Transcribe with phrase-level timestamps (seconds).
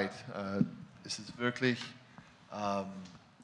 [0.00, 0.64] Äh,
[1.04, 1.78] es ist wirklich
[2.50, 2.86] ähm,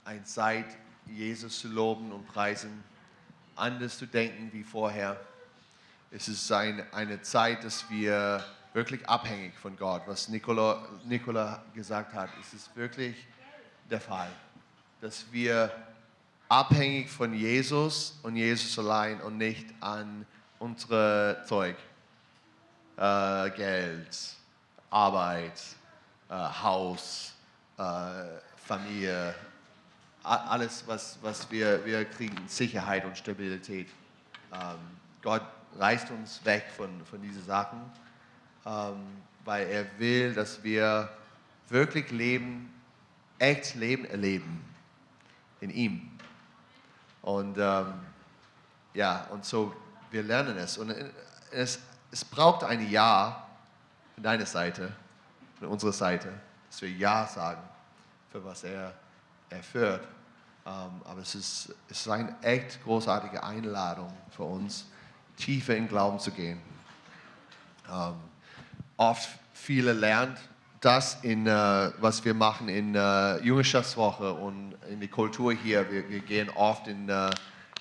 [0.05, 0.65] eine Zeit,
[1.07, 2.83] Jesus zu loben und preisen,
[3.55, 5.21] anders zu denken wie vorher.
[6.11, 8.43] Es ist ein, eine Zeit, dass wir
[8.73, 12.31] wirklich abhängig von Gott, was Nicola, Nicola gesagt hat.
[12.41, 13.27] Es ist wirklich
[13.91, 14.31] der Fall,
[15.03, 15.71] dass wir
[16.49, 20.25] abhängig von Jesus und Jesus allein und nicht an
[20.59, 21.77] unsere Zeug,
[22.97, 24.17] äh, Geld,
[24.89, 25.61] Arbeit,
[26.29, 27.33] äh, Haus,
[27.79, 27.83] äh,
[28.57, 29.35] Familie,
[30.23, 33.89] alles, was, was wir, wir kriegen, Sicherheit und Stabilität.
[34.53, 34.77] Ähm,
[35.23, 35.43] Gott
[35.79, 37.81] reißt uns weg von, von diesen Sachen,
[38.67, 39.07] ähm,
[39.45, 41.09] weil er will, dass wir
[41.69, 42.73] wirklich leben,
[43.39, 44.63] echt Leben erleben
[45.61, 46.11] in ihm.
[47.23, 47.95] Und ähm,
[48.95, 49.75] ja, und so,
[50.11, 50.79] wir lernen es.
[50.79, 50.95] Und
[51.51, 51.79] es,
[52.11, 53.47] es braucht ein Ja
[54.15, 54.93] von deiner Seite,
[55.59, 56.33] von unserer Seite,
[56.69, 57.63] dass wir Ja sagen
[58.31, 58.95] für was er
[59.51, 60.07] erfährt.
[60.67, 64.87] Ähm, aber es ist, es ist eine echt großartige Einladung für uns,
[65.37, 66.61] tiefer in Glauben zu gehen.
[67.91, 68.15] Ähm,
[68.97, 70.37] oft viele lernen
[70.81, 75.91] das, in, äh, was wir machen in äh, Jüngerschaftswoche und in die Kultur hier.
[75.91, 77.31] Wir, wir gehen oft in, äh,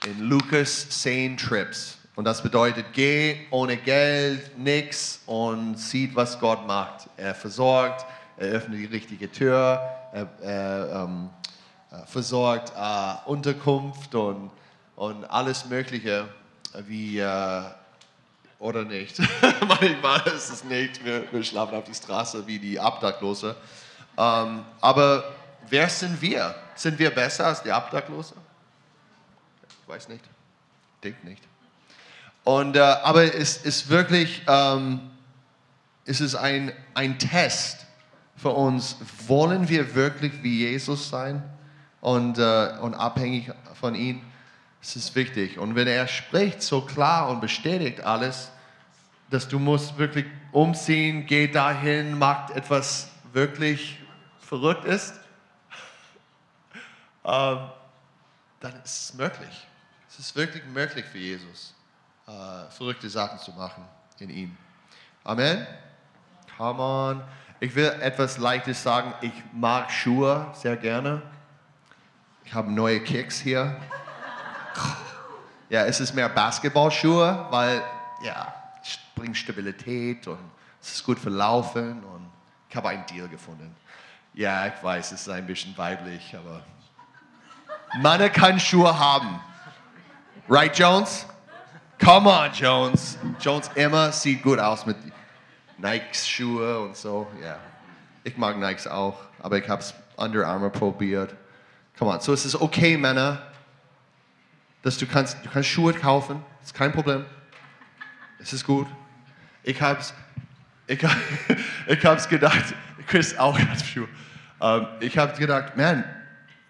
[0.06, 1.98] in Lukas Sane Trips.
[2.18, 7.08] Und das bedeutet, geh ohne Geld, nichts und sieht, was Gott macht.
[7.16, 9.80] Er versorgt, er öffnet die richtige Tür,
[10.12, 11.30] er, er ähm,
[11.92, 14.50] äh, versorgt äh, Unterkunft und,
[14.96, 16.28] und alles Mögliche,
[16.88, 17.62] wie äh,
[18.58, 19.20] oder nicht.
[19.68, 23.56] Manchmal ist es nicht, wir, wir, schlafen auf die Straße wie die Obdachlose.
[24.18, 25.36] Ähm, aber
[25.70, 26.56] wer sind wir?
[26.74, 28.34] Sind wir besser als die Obdachlose?
[29.84, 30.24] Ich weiß nicht.
[31.04, 31.44] Denkt nicht.
[32.48, 35.02] Und, äh, aber es ist wirklich, ähm,
[36.06, 37.86] es ist ein, ein Test
[38.38, 38.96] für uns.
[39.28, 41.44] Wollen wir wirklich wie Jesus sein
[42.00, 44.22] und, äh, und abhängig von ihm?
[44.82, 45.60] Es ist wichtig.
[45.60, 48.50] Und wenn er spricht so klar und bestätigt alles,
[49.30, 54.00] dass du musst wirklich umziehen, geh dahin, macht etwas wirklich
[54.40, 55.16] verrückt ist,
[57.26, 57.60] ähm,
[58.62, 59.68] dann ist es möglich.
[60.08, 61.74] Es ist wirklich möglich für Jesus
[62.28, 63.84] äh, verrückte Sachen zu machen
[64.20, 64.58] in ihm.
[65.24, 65.66] Amen.
[66.58, 67.24] Come on.
[67.60, 69.14] Ich will etwas Leichtes sagen.
[69.22, 71.22] Ich mag Schuhe sehr gerne.
[72.44, 73.80] Ich habe neue Kicks hier.
[75.70, 77.84] Ja, es ist mehr Basketballschuhe, weil
[78.24, 80.40] ja, es bringt Stabilität und
[80.82, 82.30] es ist gut für Laufen und
[82.70, 83.76] ich habe einen Deal gefunden.
[84.34, 86.62] Ja, ich weiß, es ist ein bisschen weiblich, aber
[88.02, 89.42] Männer können Schuhe haben.
[90.48, 91.26] Right, Jones?
[92.00, 93.18] Come on, Jones.
[93.40, 94.98] Jones immer sieht gut aus mit
[95.78, 97.28] Nikes Schuhe und so.
[97.42, 97.58] Ja,
[98.24, 101.36] ich mag Nikes auch, aber ich habe es Under Armour probiert.
[101.98, 102.22] Come on.
[102.22, 103.42] So es ist okay, Männer,
[104.84, 106.44] dass du kannst, du kannst Schuhe kaufen.
[106.64, 107.26] Ist kein Problem.
[108.40, 108.88] Es ist gut.
[109.64, 110.14] Ich hab's,
[110.86, 111.00] ich,
[111.88, 112.74] ich hab's gedacht.
[113.08, 114.08] Chris auch hat Schuhe.
[114.60, 116.04] Um, ähm, ich habe gedacht, man,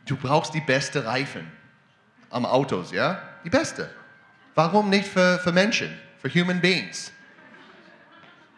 [0.06, 1.52] du brauchst die beste Reifen
[2.30, 3.22] am Autos, ja?
[3.44, 3.90] Die beste.
[4.58, 7.12] Warum nicht für, für Menschen, für Human Beings?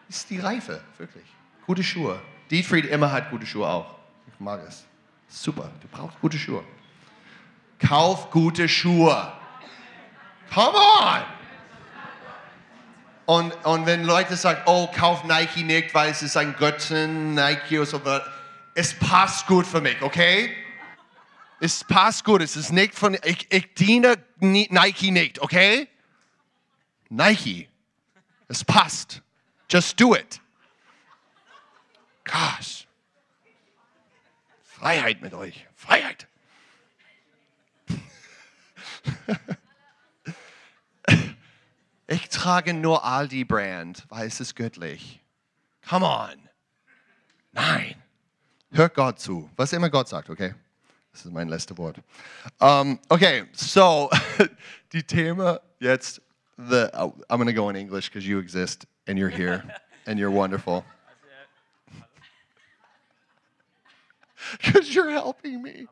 [0.08, 1.26] Ist die Reife, wirklich.
[1.66, 2.18] Gute Schuhe.
[2.50, 3.96] Dietfried immer hat gute Schuhe auch.
[4.32, 4.86] Ich mag es.
[5.28, 6.64] Super, du brauchst gute Schuhe.
[7.78, 9.30] Kauf gute Schuhe.
[10.54, 11.22] Come on!
[13.26, 17.78] Und, und wenn Leute sagen, oh, kauf Nike nicht, weil es ist ein Götzen, Nike
[17.78, 18.00] oder so,
[18.74, 20.50] es passt gut für mich, okay?
[21.60, 25.89] Es passt gut, es ist nicht von, ich, ich diene Nike nicht, okay?
[27.10, 27.68] Nike,
[28.48, 29.20] es passt.
[29.68, 30.40] Just do it.
[32.24, 32.86] Gosh.
[34.62, 35.66] Freiheit mit euch.
[35.76, 36.26] Freiheit.
[42.12, 45.20] Ich trage nur Aldi Brand, weil es ist göttlich.
[45.88, 46.48] Come on.
[47.52, 47.94] Nein.
[48.72, 49.48] Hört Gott zu.
[49.54, 50.56] Was immer Gott sagt, okay?
[51.12, 51.98] Das ist mein letztes Wort.
[52.58, 54.10] Um, okay, so
[54.92, 56.20] die Thema jetzt.
[56.68, 59.64] The oh, I'm going to go in English because you exist and you're here
[60.06, 60.84] and you're wonderful.
[64.62, 65.86] Because you're helping me.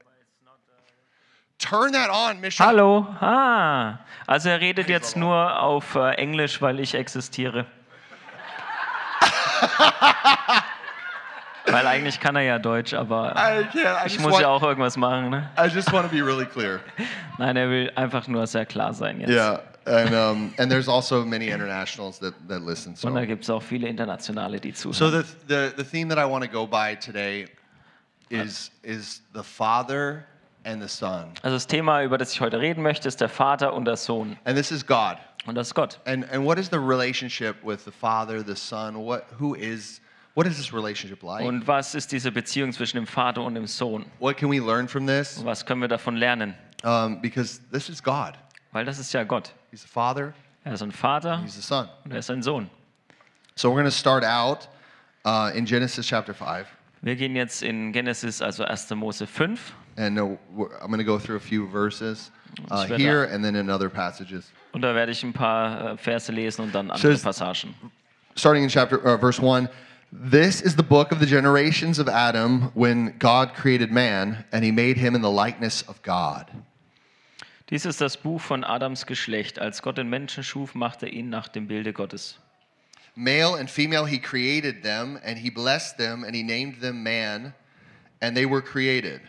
[1.58, 2.64] Turn that on, Mission.
[2.64, 3.06] Hallo.
[3.20, 7.66] Ah, also er redet jetzt nur auf äh, Englisch, weil ich existiere.
[11.70, 14.48] Weil eigentlich kann er ja Deutsch, aber I can't, I ich just muss want- ja
[14.48, 15.30] auch irgendwas machen.
[15.30, 15.50] Ne?
[15.58, 16.80] I just want to be really clear.
[17.38, 19.30] Nein, er will einfach nur sehr klar sein jetzt.
[19.30, 22.94] Yeah, and um, and there's also many internationals that that listen.
[23.02, 25.24] Und da So, gibt es auch viele Internationale, die so zuhören.
[25.48, 27.46] the the the theme that I want to go by today
[28.30, 30.24] is is the Father
[30.64, 33.72] and the Son, Also das Thema, über das ich heute reden möchte, ist der Vater
[33.72, 34.36] und der Sohn.
[34.44, 35.16] and this is God.
[35.46, 35.98] Und das ist Gott.
[36.04, 38.96] And and what is the relationship with the Father, the Son?
[38.96, 40.00] What who is
[40.34, 41.46] what is this relationship like?
[41.46, 44.04] Und was ist diese Beziehung zwischen dem Vater und dem Sohn?
[44.18, 45.38] What can we learn from this?
[45.38, 46.54] Und was können wir davon lernen?
[46.84, 48.34] Um, because this is God.
[48.72, 49.54] Weil das ist ja Gott.
[49.70, 50.34] He's the Father.
[50.64, 51.88] Er ist ein Vater He's the Son.
[52.04, 52.68] und er ist ein Sohn.
[53.54, 54.68] So we're going to start out
[55.24, 56.66] uh, in Genesis chapter five,
[57.02, 58.90] Wir gehen jetzt in Genesis, also 1.
[58.96, 59.72] Mose 5.
[59.96, 60.36] and uh,
[60.80, 62.30] I'm going to go through a few verses
[62.70, 64.50] uh, here and then in other passages.
[64.72, 67.74] Und da werde ich ein paar äh, Verse lesen und dann andere is- Passagen.
[68.36, 69.68] Starting in chapter uh, verse one.
[70.12, 74.70] This is the book of the generations of Adam when God created man, and he
[74.72, 76.46] made him in the likeness of God.
[77.70, 79.58] Dies ist das Buch von Adams Geschlecht.
[79.58, 82.38] Als Gott den Menschen schuf, machte er ihn nach dem Bilde Gottes.
[83.14, 87.52] Male and female, he created them, and he blessed them, and he named them man,
[88.22, 89.20] and they were created.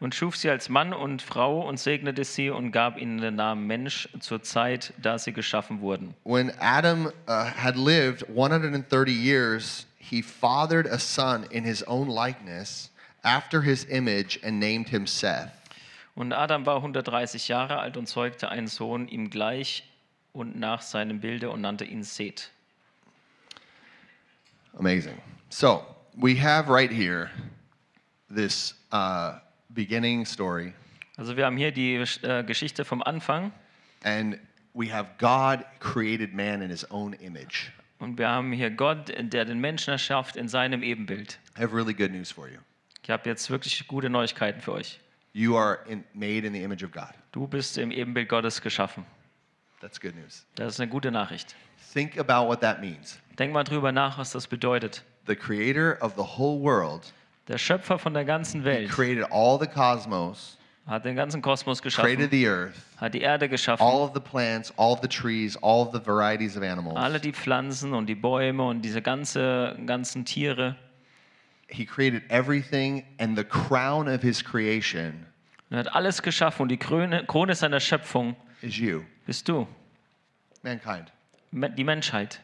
[0.00, 3.66] Und schuf sie als Mann und Frau und segnete sie und gab ihnen den Namen
[3.66, 6.14] Mensch zur Zeit, da sie geschaffen wurden.
[6.24, 12.90] When Adam uh, had lived 130 years, he fathered a son in his own likeness,
[13.22, 15.59] after his image, and named him Seth.
[16.20, 19.88] Und Adam war 130 Jahre alt und zeugte einen Sohn ihm gleich
[20.34, 22.50] und nach seinem Bilde und nannte ihn Seth.
[24.78, 25.16] Amazing.
[25.48, 25.82] So
[26.14, 27.30] we have right here
[28.28, 29.38] this uh,
[29.70, 30.74] beginning story,
[31.16, 33.50] Also wir haben hier die äh, Geschichte vom Anfang
[34.04, 34.38] and
[34.74, 37.70] we have God created man in his own image.
[37.98, 41.38] und wir haben hier Gott, der den Menschen erschafft in seinem Ebenbild.
[41.56, 42.58] I have really good news for you.
[43.02, 45.00] Ich habe jetzt wirklich gute Neuigkeiten für euch.
[45.32, 47.12] You are in, made in the image of God.
[47.32, 49.04] Du bist im Ebenbild Gottes geschaffen.
[49.80, 50.44] That's good news.
[50.56, 51.54] Das ist eine gute Nachricht.
[51.92, 53.18] Think about what that means.
[53.38, 55.02] Denk mal drüber nach, was das bedeutet.
[55.26, 57.12] The creator of the whole world
[57.48, 60.56] Der Schöpfer von der ganzen he Welt created all the cosmos,
[60.86, 64.20] hat den ganzen Kosmos created geschaffen, the earth, hat die Erde geschaffen, all of the
[64.20, 66.96] plants, all of the trees, all of the varieties of animals.
[66.96, 70.76] alle die Pflanzen und die Bäume und diese ganze, ganzen Tiere.
[71.70, 75.26] He created everything, and the crown of his creation
[75.70, 79.66] er hat alles geschaffen und die Krone, Krone seiner Schöpfung is you, bist du,
[80.62, 81.12] mankind.
[81.52, 82.40] Die Menschheit.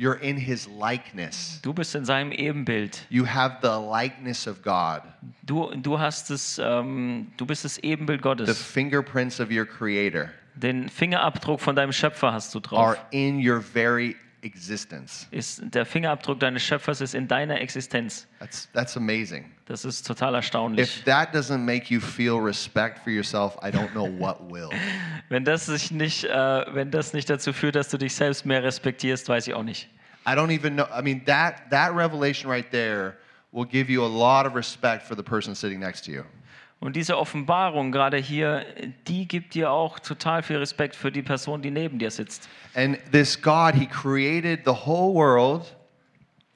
[0.00, 1.60] You're in his likeness.
[1.62, 3.04] Du bist in seinem Ebenbild.
[3.10, 5.02] You have the likeness of God,
[5.44, 8.62] Du, du, hast es, ähm, du bist das Ebenbild the Gottes.
[8.62, 12.78] fingerprints of your creator Den Fingerabdruck von deinem Schöpfer hast du drauf.
[12.78, 15.26] are in your very existence.
[15.30, 18.26] Ist, der Fingerabdruck deines Schöpfers ist in deiner Existenz.
[18.38, 19.52] That's, that's amazing.
[19.66, 20.98] Das ist total erstaunlich.
[20.98, 24.70] If that doesn't make you feel respect for yourself, I don't know what will.
[25.28, 28.62] Wenn das, sich nicht, äh, wenn das nicht dazu führt, dass du dich selbst mehr
[28.62, 29.88] respektierst, weiß ich auch nicht.
[30.26, 30.86] I don't even know.
[30.86, 33.18] I mean, that, that revelation right there
[33.52, 36.24] will give you a lot of respect for the person sitting next to you.
[36.80, 38.64] Und diese Offenbarung gerade hier,
[39.08, 42.48] die gibt dir auch total viel Respekt für die Person, die neben dir sitzt.
[42.74, 45.74] And this God, He created the whole world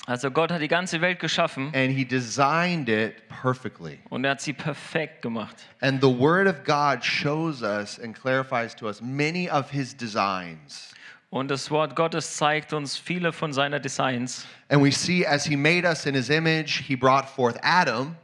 [0.07, 3.99] Also Gott hat die ganze Welt geschaffen and He designed it perfectly.
[4.11, 5.57] und er hat sie perfekt gemacht.
[5.81, 10.93] And the Word of God shows us and clarifies to us many of His designs.
[11.31, 14.47] Und das Wort Gottes zeigt uns viele von seiner Designs.
[14.69, 18.17] And we see as He made us in His image, He brought forth Adam,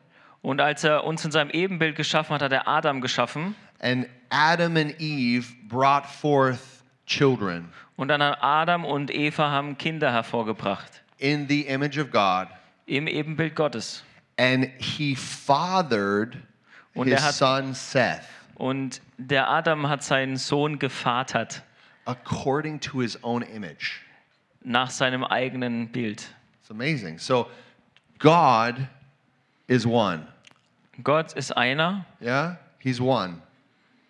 [0.42, 3.54] Und als er uns in seinem Ebenbild geschaffen hat, hat er Adam geschaffen.
[3.80, 6.60] and Adam and Eve brought forth
[7.06, 11.02] children Und dann Adam und Eva haben Kinder hervorgebracht.
[11.18, 12.48] in the image of God.
[12.86, 14.04] Im Ebenbild Gottes.
[14.38, 16.36] And He fathered
[16.94, 18.20] Und His er hat- son Seth
[18.54, 21.62] Und der Adam hat seinen Sohn gevatert
[22.04, 24.00] according to His own image.
[24.62, 26.28] nach seinem eigenen Bild.
[26.60, 27.18] It's amazing.
[27.18, 27.48] So
[28.18, 28.74] God
[29.68, 30.26] is one.
[31.04, 32.04] Gott ist einer.
[32.20, 32.56] Yeah?
[32.80, 33.40] He's one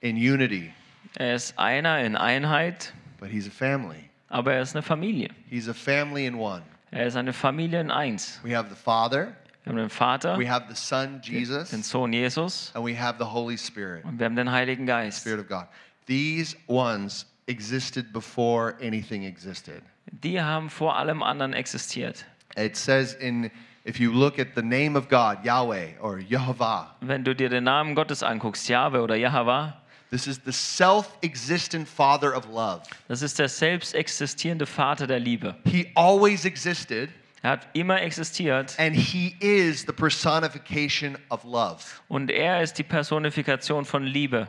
[0.00, 0.72] in unity,
[1.18, 4.08] Er ist einer in Einheit, but he's a family.
[4.28, 5.30] aber er ist eine Familie.
[5.50, 6.62] He's a family in one.
[6.90, 8.40] Er ist eine Familie in eins.
[8.42, 9.34] We have the Father,
[9.64, 11.70] Wir haben den Vater, we have the Son, Jesus.
[11.70, 15.20] den Sohn Jesus and we have the Holy Spirit, und wir haben den Heiligen Geist.
[15.20, 15.66] Spirit of God.
[16.06, 19.82] These ones existed before anything existed.
[20.22, 22.24] Die haben vor allem anderen existiert.
[22.56, 23.50] It says in,
[23.88, 27.64] if you look at the name of God, Yahweh or Yehovah, Wenn du dir den
[27.64, 29.74] Namen Gottes anguckst, Jahwe oder Jahwa,
[30.10, 32.82] this is the self existent Father of love.
[33.08, 35.54] das ist der selbst existierende Vater der Liebe.
[35.64, 37.08] He always existed,
[37.42, 41.82] Er hat immer existiert and He is the personification of love.
[42.08, 44.48] und er ist die Personifikation von Liebe.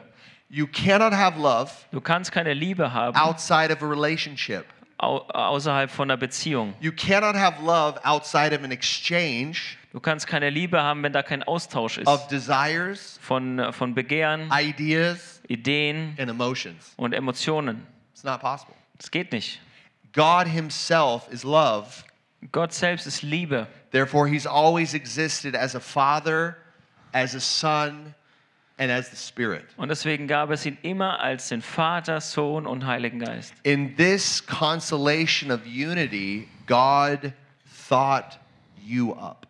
[0.50, 4.66] You cannot have love Du kannst keine Liebe haben outside of a relationship.
[5.00, 6.74] Au außerhalb von einer Beziehung.
[6.80, 11.24] You cannot have love outside of an exchange Du kannst keine Liebe haben, wenn da
[11.24, 16.94] kein Austausch of ist desires, von, äh, von Begehren, ideas, Ideen and emotions.
[16.96, 17.88] und Emotionen.
[18.14, 18.76] It's not possible.
[18.98, 19.60] Das geht nicht.
[20.14, 21.88] God Himself is love.
[22.52, 23.68] Gott selbst ist Liebe.
[23.92, 26.58] Therefore, He's always existed as a father,
[27.12, 28.14] as a son,
[28.80, 29.66] and as the Spirit.
[29.78, 33.54] Und deswegen gab es ihn immer als den Vater, Sohn und Heiligen Geist.
[33.64, 37.34] In this consolation of unity, God
[37.88, 38.40] thought
[38.84, 39.46] you up.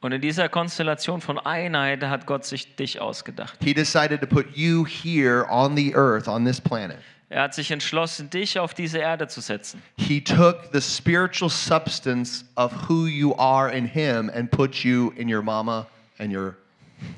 [0.00, 3.58] Und in dieser Konstellation von Einheit hat Gott sich dich ausgedacht.
[3.62, 6.98] He decided to put you here on the earth, on this planet.
[7.28, 9.82] Er hat sich entschlossen, dich auf diese Erde zu setzen.
[9.96, 15.28] He took the spiritual substance of who you are in Him and put you in
[15.28, 16.56] your mama and your,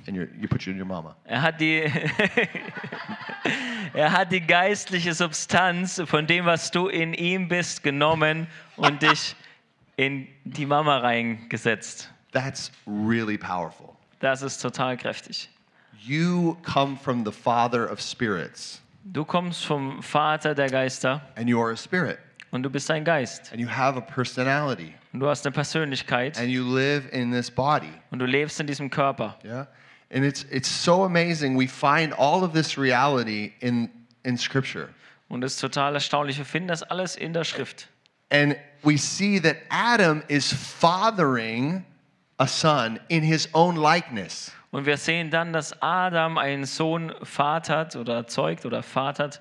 [0.07, 1.15] and your, you put you in your mama.
[1.25, 1.83] Er hat die,
[3.95, 9.35] er hat die geistliche Substanz von dem, was du in ihm bist, genommen und dich
[9.97, 12.11] in die Mama reingesetzt.
[12.33, 13.97] That's really powerful.
[14.21, 15.49] Das ist total kräftig.
[16.01, 21.61] You come from the Father of spirits, Du kommst vom Vater der Geister and you
[21.61, 22.19] are a spirit,
[22.51, 23.51] und du bist ein Geist.
[23.53, 27.51] and you have a personality, Und du hast eine Persönlichkeit and you live in this
[27.51, 27.93] body.
[28.11, 29.39] und du lebst in diesem Körper.
[29.45, 29.67] Yeah,
[30.13, 31.59] and it's it's so amazing.
[31.59, 33.89] We find all of this reality in
[34.25, 34.89] in Scripture,
[35.29, 36.37] Und es ist total erstaunlich.
[36.39, 37.89] Wir finden das alles in der Schrift.
[38.31, 41.85] and we see that Adam is fathering
[42.39, 44.53] a son in his own likeness.
[44.71, 49.41] Und wir sehen dann, dass Adam einen Sohn vatert oder zeugt oder vatert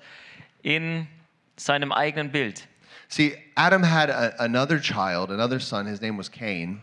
[0.62, 1.06] in
[1.56, 2.66] seinem eigenen Bild.
[3.08, 5.86] See, Adam had a, another child, another son.
[5.86, 6.82] His name was Cain,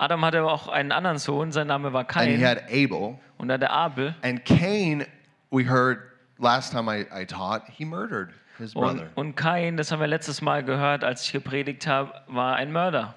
[0.00, 3.18] Adam hatte auch einen anderen Sohn, sein Name war and he had Abel.
[3.36, 4.14] und er hatte Abel.
[4.22, 5.04] And Cain,
[5.50, 5.98] we heard
[6.38, 9.10] last time I, I taught, he murdered his Und, brother.
[9.14, 13.14] und Kain, das haben wir letztes Mal gehört, als ich gepredigt habe, war ein Mörder.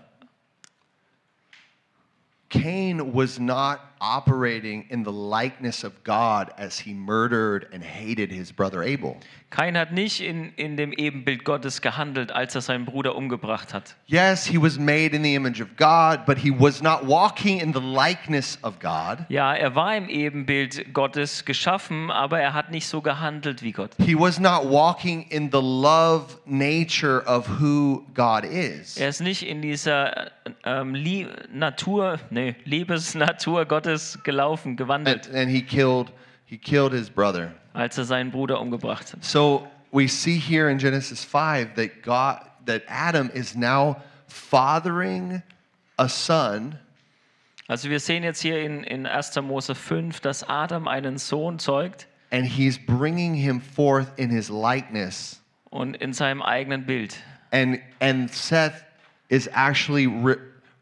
[2.50, 8.52] Cain was not operating in the likeness of God as he murdered and hated his
[8.52, 9.18] brother Abel.
[9.50, 13.96] Kain hat nicht in, in dem Ebenbild Gottes gehandelt, als er seinen Bruder umgebracht hat.
[14.08, 17.72] Yes, he was made in the image of God, but he was not walking in
[17.72, 19.26] the likeness of God.
[19.30, 23.92] Ja, er war im Ebenbild Gottes geschaffen, aber er hat nicht so gehandelt wie Gott.
[24.00, 28.98] He was not walking in the love nature of who God is.
[28.98, 30.32] Er ist nicht in dieser
[30.64, 33.93] ähm, Lie Natur, nee, Liebesnatur Gottes
[34.24, 36.12] gelaufen, And, gewandelt, and he killed
[36.46, 37.52] he killed his brother.
[37.74, 39.24] als er seinen Bruder umgebracht hat.
[39.24, 43.98] So we see here in Genesis 5 that God that Adam is now
[44.28, 45.42] fathering
[45.98, 46.78] a son
[47.70, 49.36] Also wir sehen jetzt hier in, in 1.
[49.42, 55.40] Mose 5, dass Adam einen Sohn zeugt and he's bringing him forth in his likeness.
[55.72, 57.16] und in seinem eigenen Bild.
[57.52, 58.84] And and Seth
[59.30, 60.08] is actually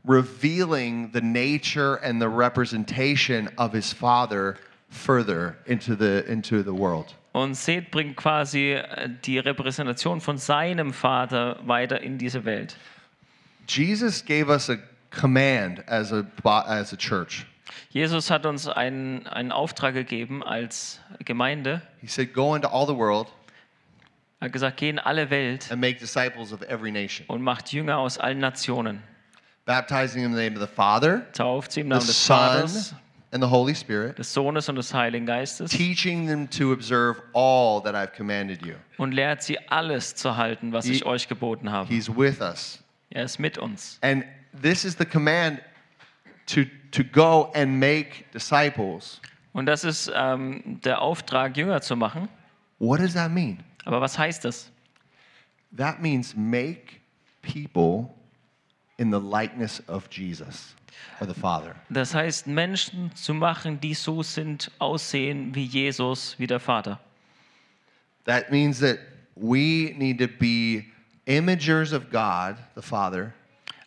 [0.05, 4.57] revealing the nature and the representation of his father
[4.89, 7.13] further into the into the world.
[7.33, 12.75] Und Seth bringt quasi äh, die Repräsentation von seinem Vater weiter in diese Welt.
[13.67, 14.77] Jesus gave us a
[15.11, 17.45] command as a as a church.
[17.89, 21.81] Jesus hat uns einen, einen Auftrag gegeben als Gemeinde.
[22.01, 23.27] He said, "Go into all the world
[24.41, 27.71] Er hat gesagt, geh in alle Welt and make disciples of every nation, und macht
[27.71, 29.03] Jünger aus allen Nationen.
[29.65, 32.95] Baptizing in the name of the Father, Tauft sie im the Namen des Son, Vaters,
[33.31, 37.81] and the Holy Spirit, des Sohnes und des Heiligen Geistes teaching them to observe all
[37.81, 41.71] that I've commanded you." und lehrt sie alles zu halten, was ich He- euch geboten
[41.71, 41.87] habe.
[41.87, 42.83] He's with us.
[43.09, 43.97] Er ist mit uns.
[44.01, 44.23] And
[44.61, 45.59] this is the command
[46.47, 49.21] to, to go and make disciples.
[49.53, 52.29] Und das ist ähm, der Auftrag, Jünger zu machen.
[52.79, 53.59] What does that mean?
[53.85, 54.71] Aber was heißt das?
[55.75, 57.01] That means make
[57.41, 58.09] people
[59.01, 60.75] in the likeness of Jesus
[61.19, 61.75] or the Father.
[61.89, 66.99] Das heißt, Menschen zu machen, die so sind, aussehen wie Jesus, wie der Vater.
[68.25, 68.99] That means that
[69.35, 70.85] we need to be
[71.25, 73.33] imagers of God, the Father,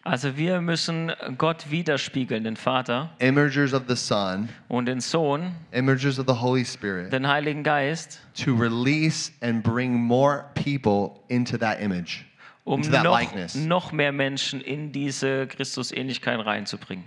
[0.06, 3.11] Also wir müssen Gott widerspiegeln, den Vater.
[3.21, 8.21] Imagers of the Son, und den Sohn, imagers of the Holy Spirit, den Heiligen Geist,
[8.35, 12.26] to release and bring more people into that image,
[12.64, 17.06] um noch, noch mehr Menschen in diese Christusähnlichkeit reinzubringen.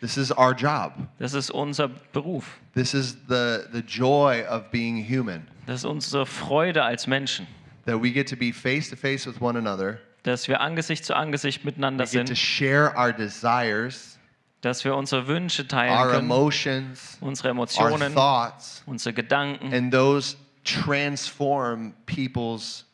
[0.00, 0.92] This is our job.
[1.18, 2.58] Das ist unser Beruf.
[2.74, 5.46] This is the, the joy of being human.
[5.66, 7.46] Das ist unsere Freude als Menschen,
[7.86, 9.98] that we get to be face to face with one another.
[10.22, 14.18] dass wir Angesicht zu Angesicht miteinander We get to sind, share our desires,
[14.60, 19.92] dass wir unsere Wünsche teilen our können, emotions, unsere our Emotionen, thoughts, unsere Gedanken and
[19.92, 22.85] those transform people's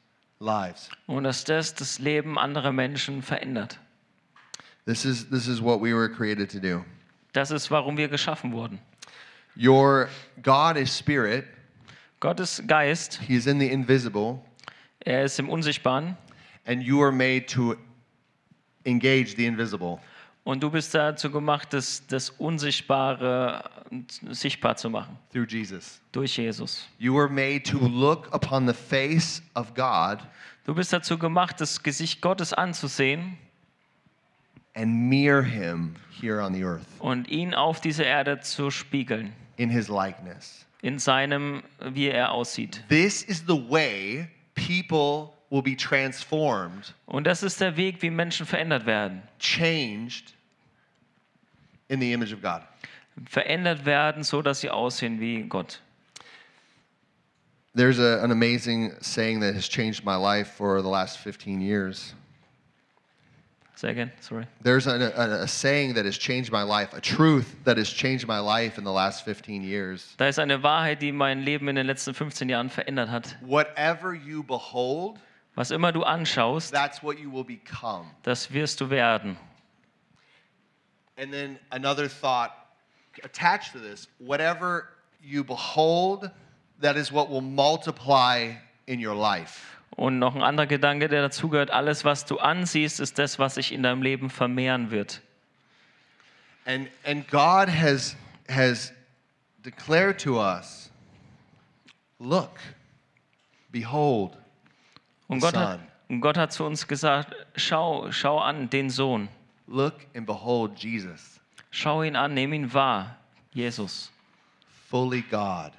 [0.43, 0.91] lives.
[1.07, 3.79] Und dass das das Leben anderer Menschen verändert.
[4.85, 6.85] This is this is what we were created to do.
[7.33, 8.81] Das ist, warum wir geschaffen wurden.
[9.57, 10.09] Your
[10.43, 11.45] God is spirit.
[12.21, 14.41] Gott ist Geist, He is in the invisible,
[15.01, 16.17] er ist im Unsichtbaren
[16.67, 17.75] and you are made to
[18.85, 19.99] engage the invisible.
[20.45, 23.82] und du bist dazu gemacht, das, das Unsichtbare
[24.31, 26.01] sichtbar zu machen through Jesus.
[26.13, 26.87] durch Jesus.
[26.99, 30.19] You were made to look upon the face of God
[30.65, 33.37] Du bist dazu gemacht, das Gesicht Gottes anzusehen
[34.75, 39.69] and mirror him here on the earth und ihn auf dieser Erde zu spiegeln, in
[39.71, 40.65] his likeness.
[40.83, 42.83] in seinem, wie er aussieht.
[42.89, 48.47] This is the way people will be transformed, Und das ist der Weg, wie Menschen
[48.47, 49.23] verändert werden.
[49.39, 50.33] changed
[51.89, 52.63] in the image of God.
[53.27, 55.81] Verändert werden, so dass sie aussehen wie Gott.
[57.75, 62.15] There's a, an amazing saying that has changed my life for the last 15 years.
[63.75, 64.47] Say again, sorry.
[64.63, 68.27] There's a, a, a saying that has changed my life, a truth that has changed
[68.29, 70.15] my life in the last 15 years.
[70.19, 73.37] Da ist eine Wahrheit, die mein Leben in den letzten 15 Jahren verändert hat.
[73.41, 75.19] Whatever you behold,
[75.55, 78.07] Was immer du anschaust, that's what you will become.
[78.23, 79.37] das wirst du werden.
[81.17, 82.51] And then another thought
[83.25, 84.89] attached to this whatever
[85.23, 86.31] you behold,
[86.81, 88.53] that is what will multiply
[88.87, 89.61] in your life.
[89.95, 93.73] Und noch ein anderer Gedanke, der dazugehört, alles, was du ansiehst, ist das, was sich
[93.73, 95.21] in deinem Leben vermehren wird.
[96.65, 98.17] And, and God has,
[98.49, 98.93] has
[99.65, 100.91] declared to us
[102.19, 102.53] look,
[103.71, 104.33] behold,
[105.29, 105.89] Und Gott, hat, Son.
[106.09, 109.29] und Gott hat zu uns gesagt, schau, schau an den Sohn.
[109.67, 111.41] look and behold Jesus,
[111.73, 113.17] Schau ihn an, nimm ihn wahr.
[113.55, 114.11] Jesus.
[114.91, 115.73] fully God,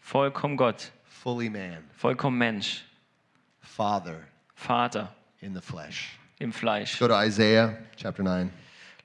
[0.00, 0.92] Vollkommen Gott.
[1.04, 2.84] fully man, Vollkommen Mensch.
[3.60, 6.16] Father Vater in the flesh.
[6.38, 6.98] im Fleisch.
[7.00, 8.50] Go to Isaiah chapter 9.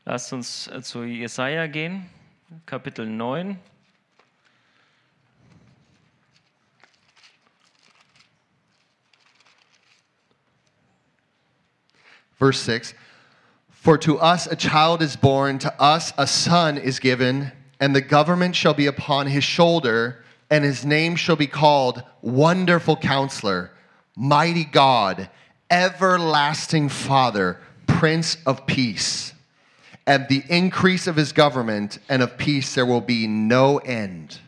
[0.06, 2.08] Lasst uns äh, zu Jesaja gehen,
[2.68, 3.58] Kapitel 9.
[12.38, 12.96] Verse 6
[13.80, 18.02] For to us a child is born, to us a son is given, and the
[18.02, 23.72] government shall be upon his shoulder, and his name shall be called Wonderful Counselor,
[24.18, 25.30] Mighty God,
[25.72, 29.34] Everlasting Father, Prince of Peace.
[30.06, 34.40] At the increase of his government and of peace there will be no end.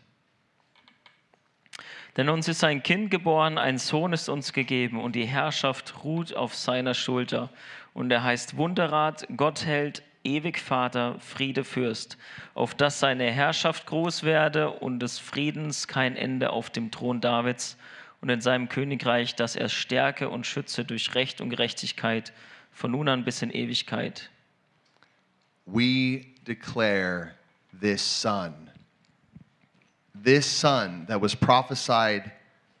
[2.18, 6.34] Denn uns ist ein Kind geboren, ein Sohn ist uns gegeben und die Herrschaft ruht
[6.34, 7.48] auf seiner Schulter.
[7.94, 12.16] Und er heißt Wunderrat, Gott hält, ewig Vater, Friede Fürst,
[12.54, 17.76] auf dass seine Herrschaft groß werde und des Friedens kein Ende auf dem Thron Davids
[18.20, 22.32] und in seinem Königreich, dass er stärke und schütze durch Recht und Gerechtigkeit
[22.70, 24.30] von nun an bis in Ewigkeit.
[25.66, 27.32] we declare
[27.72, 28.70] this son.
[30.14, 32.30] This son that was prophesied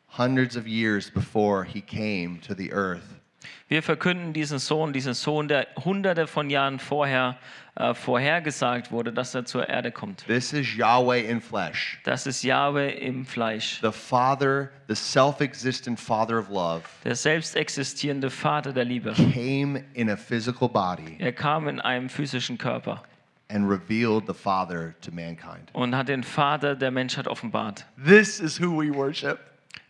[0.06, 3.21] hundreds of years before he came to the earth.
[3.68, 7.38] Wir verkünden diesen Sohn, diesen Sohn, der hunderte von Jahren vorher
[7.74, 10.26] äh, vorhergesagt wurde, dass er zur Erde kommt.
[10.26, 15.98] This is Yahweh in flesh, Das ist Jahwe im Fleisch, the Father, the self existent
[15.98, 19.12] Father of love, der selbst existierende Vater der Liebe.
[19.32, 23.02] came in a physical body Er kam in einem physischen Körper
[23.48, 25.70] and revealed the Father to mankind.
[25.72, 27.86] und hat den Vater der Menschheit offenbart.
[28.04, 29.38] This is who we worship.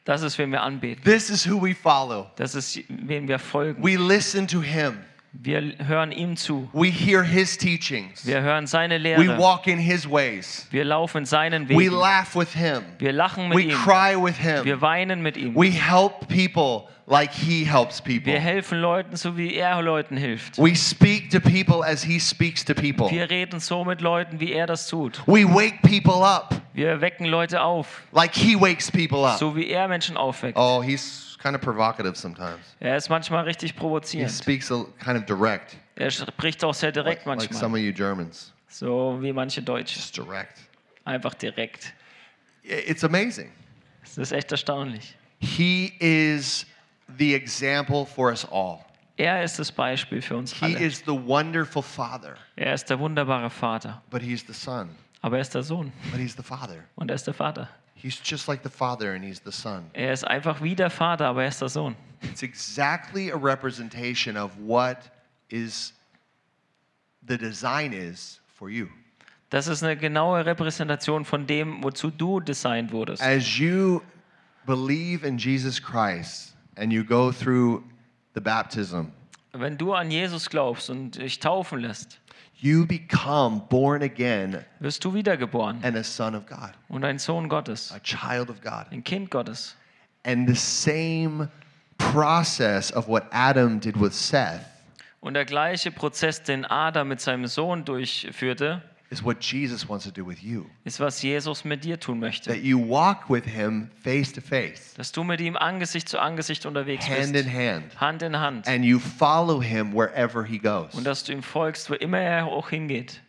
[0.04, 1.04] Das ist, wen wir anbeten.
[1.04, 2.30] This is who we follow.
[2.36, 3.82] Das ist, wem wir folgen.
[3.82, 4.98] We listen to him,
[5.34, 6.68] Wir hören ihm zu.
[6.74, 9.38] we hear his teachings, Wir hören seine we Lehre.
[9.38, 11.94] walk in his ways, Wir laufen seinen we Wegen.
[11.96, 12.82] laugh with him.
[12.98, 13.70] Wir lachen mit We ihm.
[13.78, 14.64] cry with him.
[14.64, 15.54] Wir weinen mit ihm.
[15.56, 18.30] We help people like he helps people.
[18.30, 20.58] Wir helfen Leuten, so wie er Leuten hilft.
[20.58, 23.10] We speak to people as he speaks to people.
[23.10, 25.22] Wir reden so mit Leuten, wie er das tut.
[25.26, 29.38] We wake people up Wir wecken Leute auf, like he wakes people up.
[29.38, 30.58] so wie er Menschen aufweckt.
[30.58, 32.76] Oh, he's kind of provocative sometimes.
[32.80, 34.30] Er ist manchmal richtig He provozierend.
[34.30, 37.80] speaks a, kind of direct, Er spricht auch sehr direkt like, like some manchmal.
[37.80, 38.52] of you Germans.
[38.68, 39.96] So wie manche Deutsche.
[39.96, 40.58] Just direct.
[41.04, 41.92] Einfach direkt.
[42.62, 43.50] It's amazing.
[44.02, 45.16] Das ist echt erstaunlich.
[45.40, 46.64] He is
[47.18, 48.78] the example for us all.
[49.16, 50.78] Er ist das Beispiel für uns He alle.
[50.78, 54.00] is the wonderful Father, Er ist der wunderbare Vater.
[54.10, 54.88] but he's the Son,
[55.20, 56.84] Aber er ist der Sohn but he's the Father.
[56.94, 57.68] und er ist der Vater.
[58.02, 59.88] He's just like the Father and he's the Son.
[59.92, 61.94] Er ist einfach wie der Vater, aber er ist der Sohn.
[62.22, 64.98] It's exactly a representation of what
[65.48, 65.92] is
[67.28, 68.88] the design is for you.
[69.50, 73.22] Das ist eine genaue Repräsentation von dem, wozu du designt wurdest.
[73.22, 74.02] As you
[74.66, 77.84] believe in Jesus Christ and you go through
[78.34, 79.12] the baptism,
[79.52, 82.21] Wenn du an Jesus glaubst und dich taufen lässt,
[82.62, 87.48] you become born again wirst du wiedergeboren and a son of God, und ein Sohn
[87.48, 88.86] Gottes, a child of God.
[88.90, 89.74] ein Kind Gottes.
[90.24, 91.50] And the same
[91.98, 94.64] process of what Adam did with Seth
[95.20, 100.10] Und der gleiche Prozess, den Adam mit seinem Sohn durchführte, is what Jesus wants to
[100.10, 100.64] do with you.
[100.84, 102.50] ist, was Jesus mit dir tun möchte.
[102.50, 106.64] That you walk with him face to face, Dass du mit ihm Angesicht zu Angesicht
[106.66, 108.66] unterwegs hand in bist, hand, Hand in Hand.
[108.66, 110.94] and you follow him wherever he goes.
[110.94, 113.20] Und dass du ihm folgst, wo immer er auch hingeht.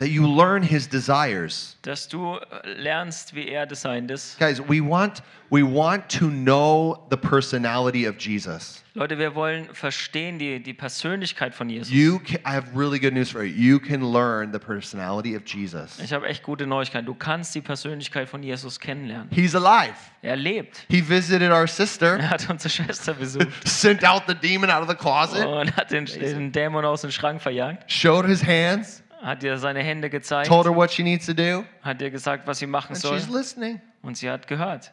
[0.00, 1.76] That you learn his desires.
[1.82, 4.38] Dass du äh, lernst, wie er designt ist.
[4.38, 8.82] Guys, we want we want to know the personality of Jesus.
[8.94, 11.92] Leute, wir wollen verstehen die, die Persönlichkeit von Jesus.
[11.92, 13.74] You can, I have really good news for you.
[13.74, 15.98] You can learn the personality of Jesus.
[16.00, 17.04] Ich habe echt gute Neuigkeiten.
[17.04, 19.28] Du kannst die Persönlichkeit von Jesus kennenlernen.
[19.30, 19.94] He's alive.
[20.22, 20.86] Er lebt.
[20.88, 24.88] He visited our sister, Er hat unsere Schwester besucht sent out the demon out of
[24.88, 27.90] the closet, und hat den, den Dämon aus dem Schrank verjagt.
[27.90, 30.48] showed his hands, Hat ihr seine Hände gezeigt.
[30.48, 33.18] told her what she needs to do, Hat ihr gesagt, was sie machen and soll.
[33.18, 33.80] she's listening.
[34.02, 34.92] Und sie hat gehört.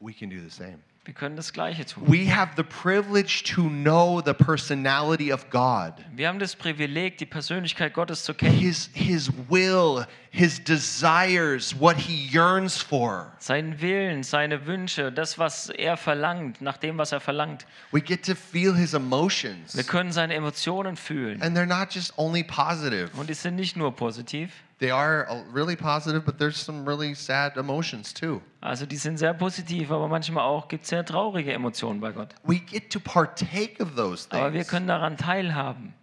[0.00, 0.78] We can do the same.
[1.08, 2.02] Wir können das Gleiche tun.
[2.06, 5.94] We have the privilege to know the personality of God.
[6.14, 8.58] Wir haben das Privileg, die Persönlichkeit Gottes zu kennen.
[8.58, 13.32] His his will, his desires, what he yearns for.
[13.38, 17.64] Seinen Willen, seine Wünsche, das, was er verlangt, nach dem, was er verlangt.
[17.90, 19.86] We get to feel his Wir emotions.
[19.86, 21.40] können seine Emotionen fühlen.
[21.40, 23.08] And they're not just only positive.
[23.18, 24.50] Und die sind nicht nur positiv.
[24.78, 28.40] They are uh, really positive, but there's some really sad emotions too.
[28.60, 32.34] Also die sind sehr positiv, aber manchmal auch gibt es sehr traurige Emotionen bei Gott.
[32.44, 34.68] We get to partake of those Aber wir things.
[34.68, 35.94] können daran teilhaben.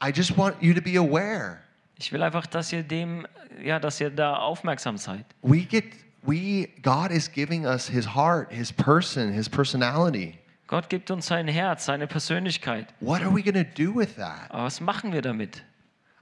[0.00, 1.58] I just want you to be aware.
[1.98, 3.26] Ich will einfach, dass ihr dem,
[3.62, 5.26] ja, dass ihr da aufmerksam seid.
[5.42, 5.84] We get
[6.22, 10.38] we God is giving us his heart, his person, his personality.
[10.68, 12.86] Gott gibt uns sein Herz, seine Persönlichkeit.
[13.00, 14.48] What are we going to do with that?
[14.50, 15.64] Aber was machen wir damit?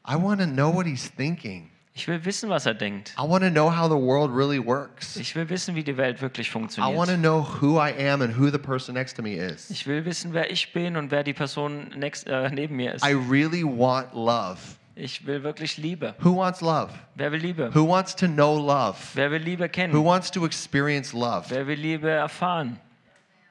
[0.09, 1.71] I want to know what he's thinking.
[1.94, 3.12] Ich will wissen, was er denkt.
[3.18, 5.16] I want to know how the world really works.
[5.16, 7.21] Ich will wissen, wie die Welt wirklich I want to funktioniert.
[7.21, 9.68] know who I am and who the person next to me is.
[9.68, 13.05] Ich will wissen, wer ich bin und wer die Person next, äh, neben mir ist.
[13.05, 14.59] I really want love.
[14.94, 16.14] Ich will wirklich Liebe.
[16.23, 16.92] Who wants love?
[17.16, 17.71] Wer will Liebe?
[17.75, 18.97] Who wants to know love?
[19.14, 20.05] Wer will Liebe Who kennen?
[20.05, 21.51] wants to experience love?
[21.51, 22.79] Wer will Liebe erfahren?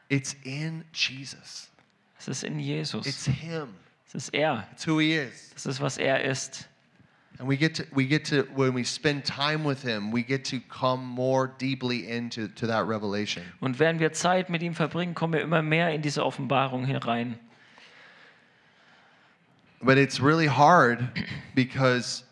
[0.09, 1.69] It's in Jesus.
[2.17, 3.05] Es ist in Jesus.
[3.05, 3.75] It's him.
[4.07, 4.67] Es ist er.
[4.71, 5.51] It's who he is.
[5.53, 6.67] Das ist, was er ist.
[7.39, 10.43] And we get to we get to when we spend time with him, we get
[10.45, 13.43] to come more deeply into to that revelation.
[13.59, 17.37] Und während wir Zeit mit ihm verbringen, kommen wir immer mehr in diese Offenbarung herein.
[19.81, 20.99] But it's really hard
[21.53, 22.23] because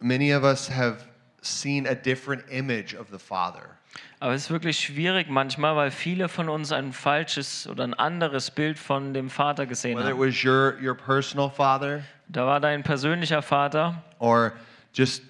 [0.00, 1.04] many of us have
[1.46, 3.76] seen a different image of the Father.
[4.20, 8.50] Aber es ist wirklich schwierig manchmal, weil viele von uns ein falsches oder ein anderes
[8.50, 10.28] Bild von dem Vater gesehen Whether it haben.
[10.28, 14.52] was your your personal father Da war dein persönlicher Vater or
[14.94, 15.22] just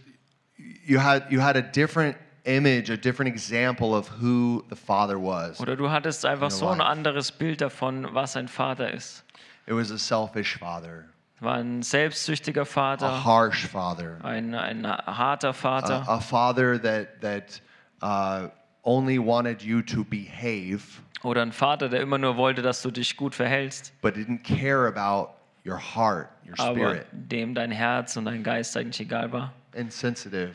[0.87, 5.59] you had you had a different image, a different example of who the Father was.
[5.61, 9.24] oder du hattest einfach In so ein anderes Bild davon, was ein Vater ist.
[9.66, 11.05] It was a selfish father,
[11.44, 17.20] War ein selbstsüchtiger a Vater, harsh father, ein, ein harter a, Vater, a father that
[17.20, 17.61] that
[18.02, 18.48] uh,
[18.83, 20.83] only wanted you to behave,
[21.22, 24.87] oder ein Vater, der immer nur wollte, dass du dich gut verhältst, but didn't care
[24.87, 25.33] about
[25.66, 30.54] your heart, your aber spirit, dem dein Herz und dein Geist eigentlich egal war, insensitive,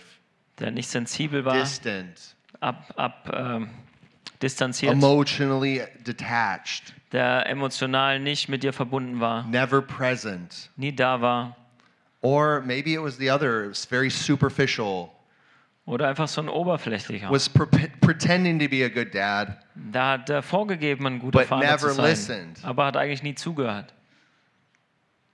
[0.59, 3.69] der nicht sensibel war, distant, ab, ab ähm,
[4.41, 10.69] distanziert, emotionally detached, der emotional nicht mit dir verbunden war, never present.
[10.75, 11.55] nie da war
[12.21, 15.09] Or maybe it was the other, it was very superficial,
[15.85, 17.31] oder einfach so ein oberflächlicher.
[17.31, 17.65] was pre-
[18.01, 21.87] pretending to be a good dad, Da hat er vorgegeben, ein guter But Vater never
[21.89, 22.59] zu sein, listened.
[22.63, 23.93] aber hat eigentlich nie zugehört.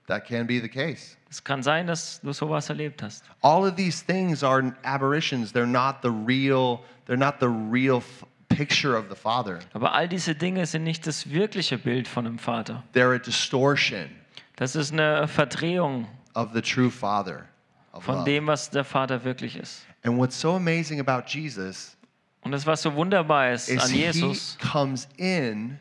[0.06, 1.16] that can be the case.
[1.28, 3.24] Es kann sein, dass du sowas erlebt hast.
[3.42, 5.52] All of these things are aberrations.
[5.52, 8.00] They're not the real, they're not the real
[8.48, 9.58] picture of the Father.
[9.74, 12.82] Aber all diese Dinge sind nicht das wirkliche Bild von einem Vater.
[12.94, 14.10] They're a distortion
[14.56, 17.46] Das ist eine Verdrehung of the true Father
[17.92, 18.24] of von love.
[18.24, 19.84] dem, was der Vater wirklich ist.
[20.04, 21.96] And what's so amazing about Jesus
[22.42, 25.78] Und das, was so wunderbar ist is an he Jesus, comes in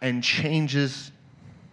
[0.00, 1.10] and changes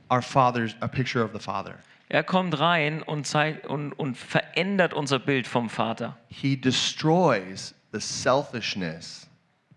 [0.10, 1.76] our father's a picture of the Father.
[2.08, 6.18] er kommt rein und, zeigt, und, und verändert unser Bild vom Vater.
[6.30, 9.28] He destroys the selfishness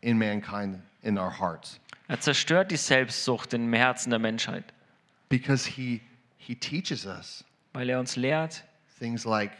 [0.03, 4.65] in mankind in our hearts Er zerstört die Selbstsucht im Herzen der Menschheit,
[5.31, 6.01] because he
[6.37, 8.63] he teaches us weil er uns lehrt,
[8.99, 9.53] things like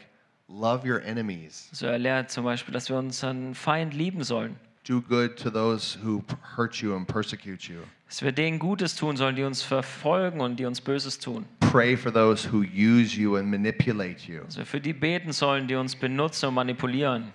[0.47, 4.55] love your enemies, so er lehrt zum Beispiel, dass wir unseren Feind lieben sollen.
[4.85, 6.21] do good to those who
[6.57, 7.79] hurt you and persecute you.
[8.07, 11.45] Dass wir denen Gutes tun sollen, die uns verfolgen und die uns Böses tun.
[11.61, 14.41] Pray for those who use you and manipulate you.
[14.41, 17.31] Dass wir für die beten sollen, die uns benutzen und manipulieren.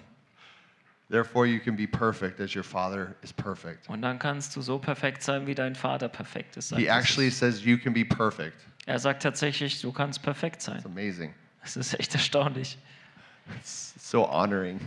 [1.11, 3.89] Therefore, you can be perfect as your Father is perfect.
[3.89, 6.75] Und dann kannst du so perfekt sein, wie dein Vater perfekt ist.
[6.77, 8.57] He actually says you can be perfect.
[8.85, 10.77] Er sagt tatsächlich, du kannst perfekt sein.
[10.77, 11.35] It's amazing.
[11.63, 12.77] Das ist echt erstaunlich.
[13.59, 14.81] It's so honoring.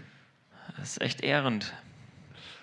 [0.77, 1.73] Das ist echt ehrend.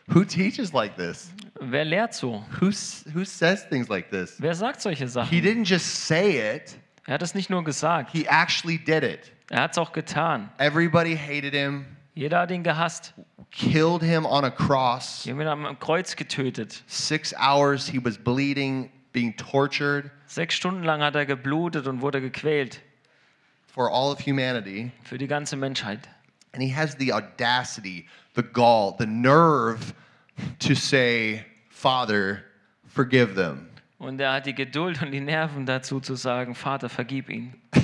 [0.06, 1.30] Who teaches like this?
[1.60, 2.44] Wer lehrt so?
[2.60, 2.66] Who,
[3.12, 4.36] who says things like this?
[4.40, 5.40] Wer sagt solche He Sachen?
[5.42, 9.32] didn't just say it, Er hat es nicht nur gesagt, he actually did it.
[9.50, 10.48] er hat es auch getan.
[10.58, 13.14] Everybody hated him, Jeder hat ihn gehasst.
[13.50, 15.22] Killed him on a cross.
[15.24, 16.82] Die haben ihn am Kreuz getötet.
[16.86, 22.20] Six hours he was bleeding, being tortured Sechs Stunden lang hat er geblutet und wurde
[22.20, 22.80] gequält
[23.66, 24.92] for all of humanity.
[25.02, 26.08] für die ganze Menschheit.
[26.52, 29.94] And he has the audacity, the gall, the nerve
[30.60, 32.42] to say, Father,
[32.86, 33.68] forgive them.
[33.98, 37.54] Und er hat die Geduld und die Nerven dazu zu sagen, Vater, vergib ihn.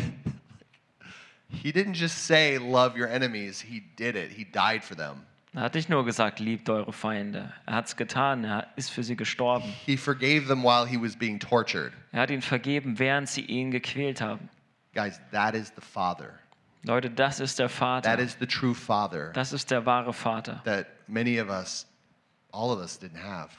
[1.48, 4.30] He didn't just say, Love your enemies, he did it.
[4.30, 5.22] He died for them.
[5.54, 7.52] Er hat nicht nur gesagt, liebt eure Feinde.
[7.64, 9.72] Er hat es getan, er ist für sie gestorben.
[9.86, 11.92] He forgave them while he was being tortured.
[12.10, 14.48] Er hat ihnen vergeben, während sie ihn gequält haben.
[14.94, 16.38] Guys, that is the Father.
[16.82, 18.18] Leute, das ist der That Vater.
[18.18, 20.60] is the true Father Das ist der wahre Vater.
[20.64, 21.86] that many of us,
[22.52, 23.50] all of us, didn't have.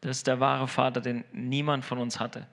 [0.00, 2.46] Das ist der wahre Vater, den niemand von uns hatte.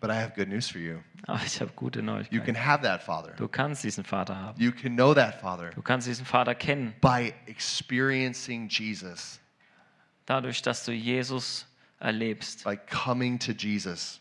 [0.00, 1.00] But I have good news for you.
[1.26, 2.44] Aber ich habe gute You Neuigkeiten.
[2.44, 3.32] can have that Father.
[3.36, 4.60] Du kannst diesen Vater haben.
[4.60, 9.40] You can know that Father Du kannst diesen Vater kennen, by experiencing Jesus,
[10.26, 11.66] dadurch, dass du Jesus
[12.00, 14.20] erlebst, by coming to Jesus,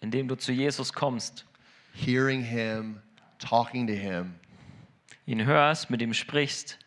[0.00, 1.44] indem du zu Jesus kommst,
[1.92, 3.00] hearing Him,
[3.38, 4.34] talking to Him,
[5.26, 6.78] ihn hörst, mit ihm sprichst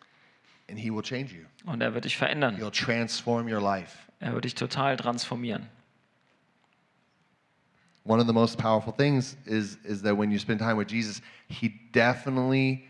[0.70, 1.46] and He will change you.
[1.66, 2.58] und er wird dich verändern.
[2.58, 3.98] He'll transform your life.
[4.20, 5.70] Er wird dich total transformieren.
[8.08, 11.22] One of the most powerful things is, is that when you spend time with Jesus,
[11.50, 12.88] He definitely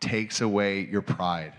[0.00, 1.52] takes away your pride.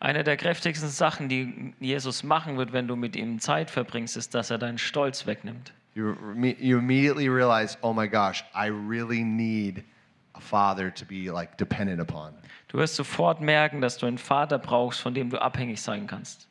[0.00, 4.34] Eine der kräftigsten Sachen, die Jesus machen wird, wenn du mit ihm Zeit verbringst, ist,
[4.34, 5.72] dass er deinen Stolz wegnimmt.
[5.94, 6.14] You,
[6.58, 9.82] you immediately realize, oh my gosh, I really need
[10.34, 12.34] a father to be like dependent upon.
[12.68, 16.48] Du wirst sofort merken, dass du einen Vater brauchst, von dem du abhängig sein kannst.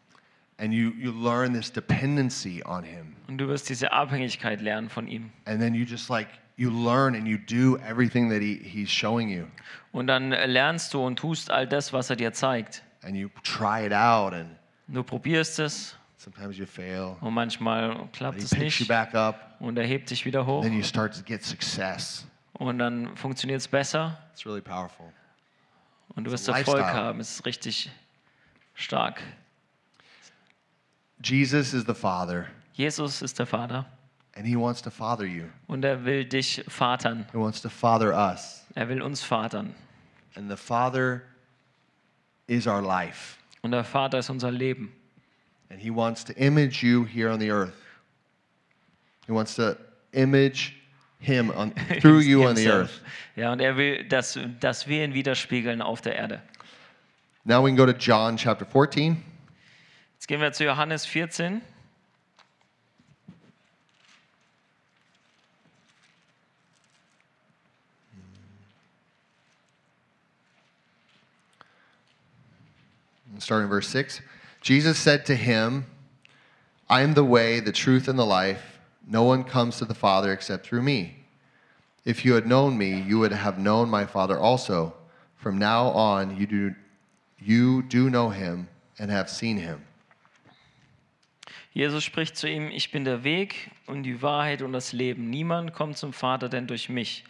[0.57, 3.15] And you, you learn this dependency on him.
[3.27, 5.31] Und du wirst diese Abhängigkeit lernen von ihm.
[5.45, 9.29] And then you just like, you learn and you do everything that he, he's showing
[9.29, 9.45] you.
[9.91, 12.83] Und dann lernst du und tust all das, was er dir zeigt.
[13.03, 14.49] And you try it out and
[14.87, 17.15] Du probierst es sometimes you fail.
[17.21, 19.55] und manchmal klappt he es picks you nicht back up.
[19.59, 22.25] und er hebt dich wieder hoch Then you start to get success.
[22.53, 25.07] und dann funktioniert es besser It's really powerful.
[26.15, 27.19] und du wirst Erfolg haben.
[27.19, 27.89] Es ist richtig
[28.75, 29.21] stark.
[31.23, 33.85] Jesus is the Father, Jesus ist der Vater
[34.35, 35.49] and He wants to father you.
[35.67, 37.25] und er will dich vatern.
[37.31, 38.63] He wants to father us.
[38.75, 39.73] Er will uns vatern.
[40.35, 41.23] And the Father
[42.47, 43.37] is our life.
[43.61, 44.91] Und der Vater ist unser Leben.
[45.69, 47.75] And He wants to image you here on the earth.
[49.27, 49.77] He wants to
[50.11, 50.75] image
[51.19, 53.01] Him on, through you on the earth.
[53.35, 56.41] Ja, und er will, dass, dass wir ihn widerspiegeln auf der Erde.
[57.45, 59.23] Now we can go to John chapter 14.
[60.23, 61.61] Jetzt gehen wir zu Johannes 14.
[73.37, 74.21] Starting verse 6.
[74.61, 75.87] Jesus said to him,
[76.89, 78.79] I am the way, the truth, and the life.
[79.05, 81.25] No one comes to the Father except through me.
[82.05, 84.93] If you had known me, you would have known my Father also.
[85.35, 86.75] From now on, you do,
[87.39, 89.83] you do know him and have seen him.
[91.73, 95.31] Jesus spricht zu ihm, ich bin der Weg und die Wahrheit und das Leben.
[95.31, 97.23] Niemand kommt zum Vater denn durch mich.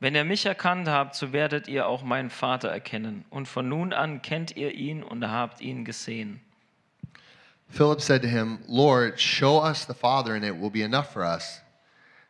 [0.00, 3.26] Wenn ihr mich erkannt habt, so werdet ihr auch meinen Vater erkennen.
[3.28, 6.40] Und von nun an kennt ihr ihn und habt ihn gesehen.
[7.68, 11.22] Philip said to him, Lord, show us the Father, and it will be enough for
[11.22, 11.60] us.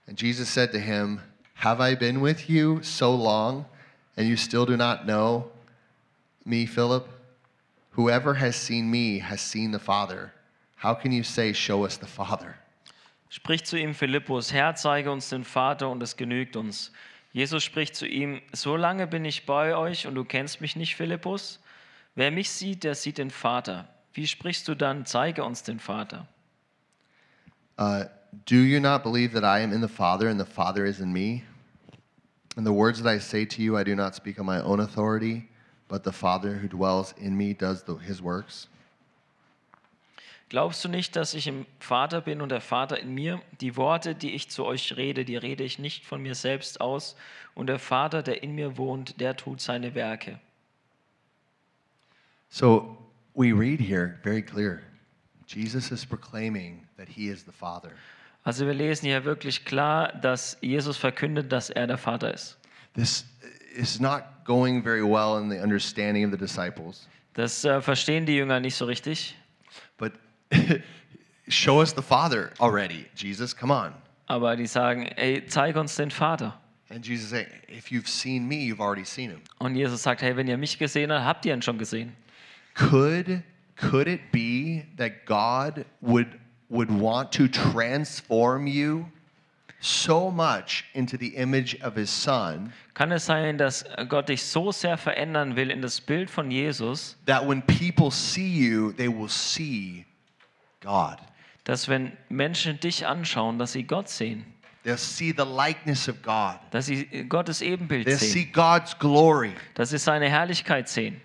[0.07, 1.21] And Jesus said to him,
[1.55, 3.65] Have I been with you so long,
[4.17, 5.51] and you still do not know
[6.45, 7.09] me, Philip?
[7.93, 10.33] Whoever has seen me has seen the Father.
[10.83, 12.57] How can you say, Show us the Father?
[13.29, 16.91] Spricht zu ihm Philippus, Herr, zeige uns den Vater und es genügt uns.
[17.33, 20.97] Jesus spricht zu ihm, so lange bin ich bei euch und du kennst mich nicht,
[20.97, 21.59] Philippus?
[22.15, 23.89] Wer mich sieht, der sieht den Vater.
[24.13, 26.27] Wie sprichst du dann, zeige uns den Vater?
[27.79, 28.05] Uh,
[28.45, 31.11] do you not believe that I am in the Father, and the Father is in
[31.11, 31.43] me?
[32.57, 34.81] And the words that I say to you, I do not speak on my own
[34.81, 35.49] authority,
[35.89, 38.69] but the Father who dwells in me does the, his works.
[40.53, 43.41] Glaubst du nicht, dass ich im Vater bin und der Vater in mir?
[43.63, 47.17] Die Worte, die ich zu euch rede, die rede ich nicht von mir selbst aus.
[47.55, 50.39] Und der Vater, der in mir wohnt, der tut seine Werke.
[52.51, 52.99] So
[53.35, 54.83] we read here very clear.
[55.47, 57.93] Jesus is proclaiming that he is the Father.
[58.45, 62.59] Also wir lesen hier wirklich klar, dass Jesus verkündet, dass er der Vater ist.
[62.93, 63.25] This
[63.75, 68.37] is not going very well in the understanding of the disciples, Das äh, verstehen die
[68.37, 69.35] Jünger nicht so richtig.
[71.49, 73.07] show us the Father already.
[73.15, 73.95] Jesus, come on.
[74.29, 76.55] Aber die sagen, ey, zeig uns den Vater.
[76.91, 79.41] And Jesus saying, if you've seen me, you've already seen him.
[79.59, 82.13] Und Jesus sagt, hey, wenn ihr mich gesehen habt, habt ihr ihn schon gesehen.
[82.75, 83.43] Could
[83.77, 86.29] could it be that God would
[86.69, 89.07] would want to transform you
[89.81, 94.71] so much into the image of his son Kann es sein, dass Gott dich so
[94.71, 99.29] sehr verändern will in das Bild von Jesus, that when people see you, they will
[99.29, 100.05] see
[100.83, 101.17] God.
[101.65, 104.45] dass wenn Menschen dich anschauen, dass sie Gott sehen,
[104.85, 106.59] They'll see the likeness of God.
[106.73, 109.55] dass sie äh, Gottes Ebenbild They'll see sehen, God's glory.
[109.75, 111.21] dass sie seine Herrlichkeit sehen,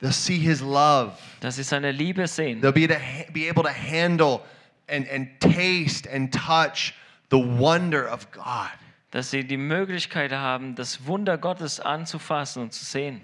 [0.00, 1.12] They'll see his love.
[1.40, 2.96] dass sie seine Liebe sehen, They'll be, to
[3.32, 4.40] be able to handle
[4.88, 6.94] and, and taste and touch
[7.30, 8.70] the wonder of God.
[9.12, 13.20] dass sie die Möglichkeit haben, das Wunder Gottes anzufassen und zu sehen.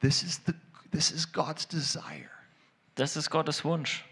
[0.00, 0.52] This is, the,
[0.90, 2.30] this is God's desire.
[2.96, 4.04] Das ist Gottes Wunsch.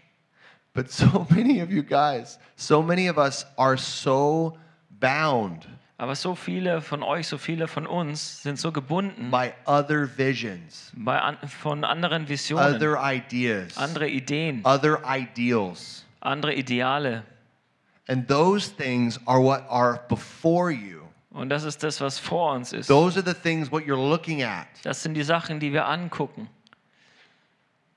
[0.77, 4.55] But so many of you guys, so many of us are so
[4.99, 5.65] bound
[5.99, 10.91] Aber so viele von euch, so viele von uns sind so gebunden by other visions,
[10.95, 16.05] bei an, von anderen Visionen, other ideas, andere Ideen, other ideals.
[16.21, 17.23] andere Ideale.
[18.07, 21.01] And those things are what are before you.
[21.31, 22.85] Und das ist das, was vor uns ist.
[22.85, 24.67] Those are the things what you're looking at.
[24.83, 26.47] Das sind die Sachen, die wir angucken.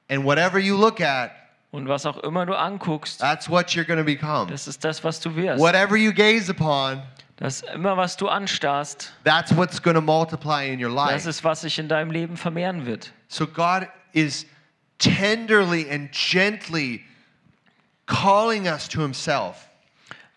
[0.09, 1.33] And whatever you look at,
[1.73, 4.51] Und was auch immer du anguckst, that's what you're going to become.
[4.51, 5.61] das ist das, was du wirst.
[5.61, 7.03] Whatever you gaze upon,
[7.37, 11.29] Das immer, was du anstarrst, that's what's going to multiply in your das life.
[11.29, 13.13] ist, was sich in deinem Leben vermehren wird.
[13.29, 14.47] So God is
[14.99, 17.05] tenderly and gently
[18.07, 19.69] calling us to himself.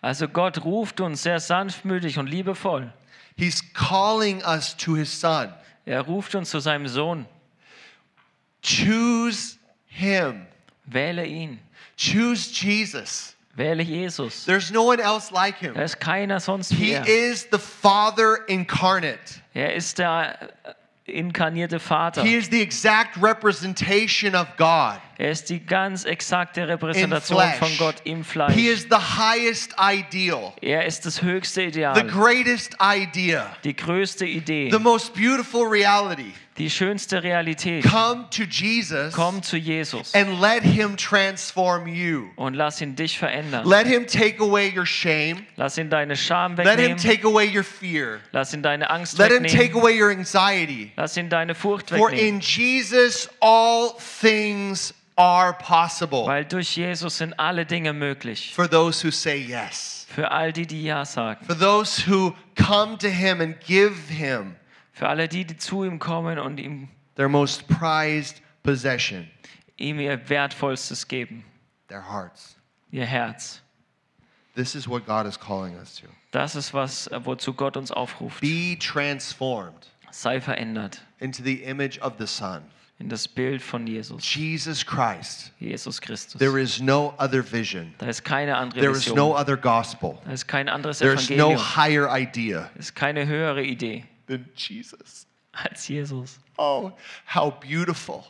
[0.00, 2.92] Also Gott ruft uns sehr sanftmütig und liebevoll.
[3.36, 5.52] He's calling us to his son.
[5.84, 7.26] Er ruft uns zu seinem Sohn.
[8.62, 10.46] Choose him.
[10.86, 11.58] Wähle ihn.
[11.96, 13.34] Choose Jesus.
[13.56, 14.44] Wähle Jesus.
[14.44, 15.74] There's no one else like him.
[15.76, 17.06] Er ist keiner sonst wie He er.
[17.06, 19.40] is the Father incarnate.
[19.54, 20.50] Er ist der
[21.06, 22.22] inkarnierte Vater.
[22.22, 24.98] He is the exact representation of God.
[25.16, 27.56] Er ist die ganz exakte Repräsentation flesh.
[27.58, 28.56] von Gott im He Fleisch.
[28.56, 34.70] is the highest ideal, Er ist das höchste the Ideal, greatest idea, die größte Idee,
[34.72, 36.32] the most beautiful reality.
[36.58, 37.84] die schönste Realität.
[37.84, 42.30] Come to Jesus Komm zu Jesus and let him transform you.
[42.36, 43.66] und lass ihn dich verändern.
[43.68, 45.46] Let him take away your shame.
[45.56, 46.96] Lass ihn deine Scham Let him wegnehmen.
[46.98, 48.20] take away your fear.
[48.32, 49.80] Lass ihn deine Angst Let him take wegnehmen.
[49.82, 50.92] away your anxiety.
[50.96, 52.36] Lass ihn deine Furcht For wegnehmen.
[52.36, 58.52] in Jesus all things are possible Weil durch Jesus sind alle Dinge möglich.
[58.54, 60.06] for those who say yes.
[60.08, 61.44] Für all die, die Ja sagen.
[61.44, 64.56] For those who come to him and give him
[64.92, 69.28] Für alle die, die zu ihm kommen und ihm, their most prized possession,
[69.76, 71.44] ihm ihr Wertvollstes geben.
[71.88, 72.56] their hearts.
[72.90, 73.60] Ihr Herz.
[74.54, 76.06] This is what God is calling us to.
[76.30, 78.40] Das ist was, äh, wozu Gott uns aufruft.
[78.40, 82.62] Be transformed Sei verändert into the image of the Son,
[82.98, 84.22] in das Bild von Jesus.
[84.34, 85.52] Jesus Christ.
[85.58, 86.38] Jesus Christus.
[86.38, 87.94] There is no other vision.
[87.98, 89.16] Da ist keine andere There is Vision.
[89.16, 90.18] no other gospel.
[90.24, 91.48] Da ist kein anderes Evangelium.
[91.48, 95.26] There is no higher idea Da ist keine höhere Idee than Jesus.
[95.52, 96.38] als Jesus.
[96.56, 96.92] Oh,
[97.26, 98.24] how beautiful,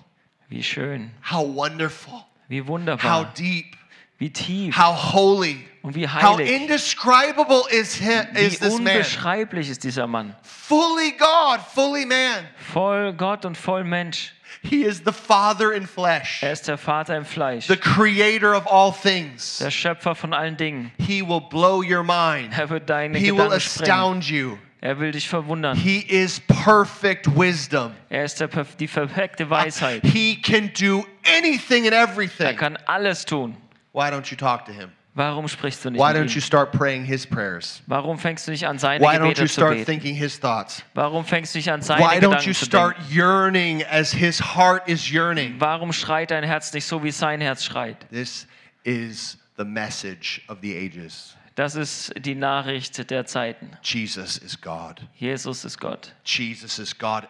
[0.48, 3.77] Wie schön, how wonderful, wie how wunderbar, deep,
[4.18, 8.79] wie tief how holy, und wie how indescribable is him, is wie this man.
[8.96, 10.35] unbeschreiblich ist dieser Mann.
[10.42, 12.44] Fully God, fully man.
[12.72, 14.33] Voll Gott und voll Mensch.
[14.62, 18.66] He is the Father in flesh, Er ist der Vater im Fleisch, the creator of
[18.66, 19.59] all things.
[19.59, 20.90] der Schöpfer von allen Dingen.
[20.98, 22.56] He will blow your mind.
[22.56, 23.90] Er wird deine He will Gedanken sprengen.
[23.92, 24.56] astound you.
[24.81, 25.77] Er will dich verwundern.
[25.77, 27.92] He is perfect wisdom.
[28.08, 30.02] Er ist der, die perfekte Weisheit.
[30.02, 31.04] He can do
[31.38, 32.46] anything and everything.
[32.46, 33.56] Er kann alles tun.
[33.94, 34.90] Why don't you talk to him?
[35.16, 36.42] Warum sprichst du nicht Why mit don't you ihm?
[36.42, 37.80] start praying his prayers?
[37.86, 39.86] Warum fängst du nicht an, seine Why don't you Gebete zu start beten?
[39.86, 40.82] thinking his thoughts?
[40.94, 43.14] Warum fängst du nicht an, seine Why don't Gedanken you zu start denken?
[43.14, 45.54] yearning as his heart is yearning?
[45.60, 48.08] Warum schreit dein Herz nicht so, wie sein Herz schreit?
[48.10, 48.48] This
[48.82, 51.36] is the message of the ages.
[51.54, 53.70] Das ist die Nachricht der Zeiten.
[53.84, 55.00] Jesus is God.
[55.14, 56.12] Jesus ist Gott.
[56.24, 57.28] Jesus is God.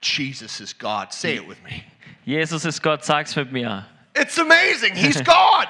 [0.00, 1.12] Jesus is God.
[1.12, 1.82] Say it with me.
[2.24, 3.84] Jesus ist Gott, sag's mit mir.
[4.16, 4.94] It's amazing.
[4.94, 5.68] He's God.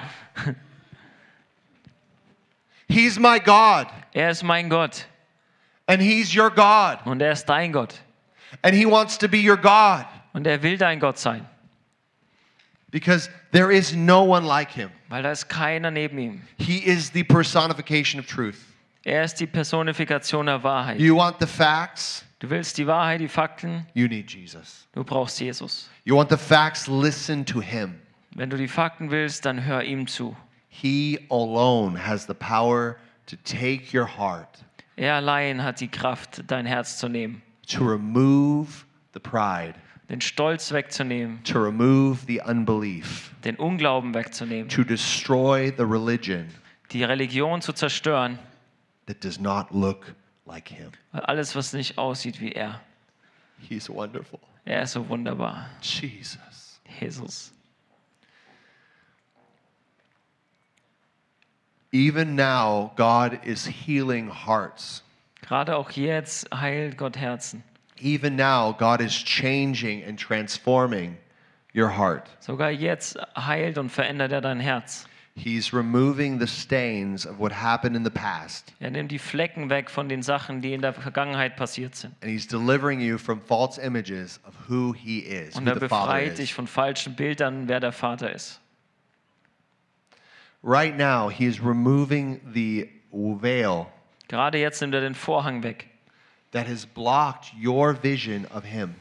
[2.89, 5.07] He's my God, Er ist mein Gott
[5.89, 7.95] and He's your God, und er ist dein Gott.
[8.63, 11.47] and He wants to be your God Und er will dein Gott sein,
[12.91, 14.91] because there is no one like Him.
[15.09, 16.43] weil da ist keiner neben ihm.
[16.59, 18.57] He is the personification of truth.
[19.05, 20.99] Er ist die Personifikation der Wahrheit.
[21.01, 22.25] You want the facts?
[22.41, 24.87] Du willst die Wahrheit, die Fakten, You need Jesus.
[24.93, 25.89] du brauchst Jesus.
[26.05, 26.87] You want the facts?
[26.87, 28.01] Listen to Him.
[28.37, 30.37] Wenn du die Fakten willst, dann hör ihm zu.
[30.69, 34.63] He alone has the power to take your heart,
[34.97, 38.85] Er allein hat die Kraft, dein Herz zu nehmen, to remove
[39.15, 39.75] the pride,
[40.11, 46.47] den Stolz wegzunehmen, to remove the unbelief, den Unglauben wegzunehmen, to destroy the religion
[46.93, 48.39] die Religion zu zerstören,
[49.07, 50.15] that does not look
[50.45, 50.93] like Him.
[51.13, 52.83] alles, was nicht aussieht wie er.
[53.59, 54.41] He's wonderful.
[54.67, 55.71] Er ist so wunderbar.
[55.81, 56.81] Jesus.
[57.01, 57.56] Jesus.
[61.93, 65.03] Even now, God is healing hearts.
[65.43, 67.63] Gerade auch jetzt heilt Gott Herzen.
[68.01, 71.17] Even now, God is changing and transforming
[71.75, 72.29] your heart.
[72.41, 75.07] Sogar jetzt heilt und verändert er dein Herz.
[75.39, 79.91] He's removing the stains of what happened in the past, Er nimmt die Flecken weg
[79.91, 82.15] von den Sachen, die in der Vergangenheit passiert sind.
[82.23, 86.55] and He's delivering you from false images of who He is, Und er befreit dich
[86.55, 88.61] von falschen Bildern, wer der Vater ist.
[90.63, 93.87] Right now, He is removing the veil
[94.29, 95.89] Gerade jetzt nimmt er den Vorhang weg.
[96.53, 98.95] that has blocked your vision of Him.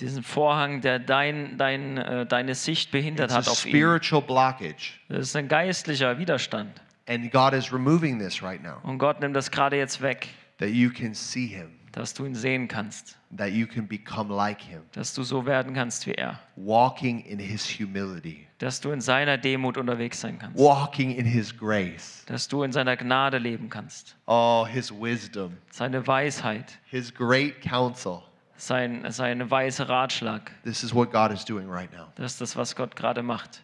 [0.00, 3.70] Diesen Vorhang, der dein, dein, äh, deine Sicht behindert It's a hat auf ihn.
[3.72, 6.80] spiritual blockage, Das ist ein geistlicher Widerstand.
[7.06, 10.28] and God is removing this right now, Und Gott nimmt das gerade jetzt weg,
[10.58, 13.18] that you can see Him, dass du ihn sehen kannst.
[13.36, 16.38] that you can become like Him, Dass du so werden kannst wie er.
[16.56, 20.58] walking in His humility, Dass du in seiner Demut unterwegs sein kannst.
[20.58, 22.24] walking in His grace.
[22.26, 24.16] Dass du in seiner Gnade leben kannst.
[24.26, 28.22] Oh, His wisdom, Seine Weisheit, His great counsel.
[28.56, 30.50] sein, seine weise Ratschlag.
[30.64, 32.08] This is what God is doing right now.
[32.16, 33.62] Das ist das, was Gott gerade macht.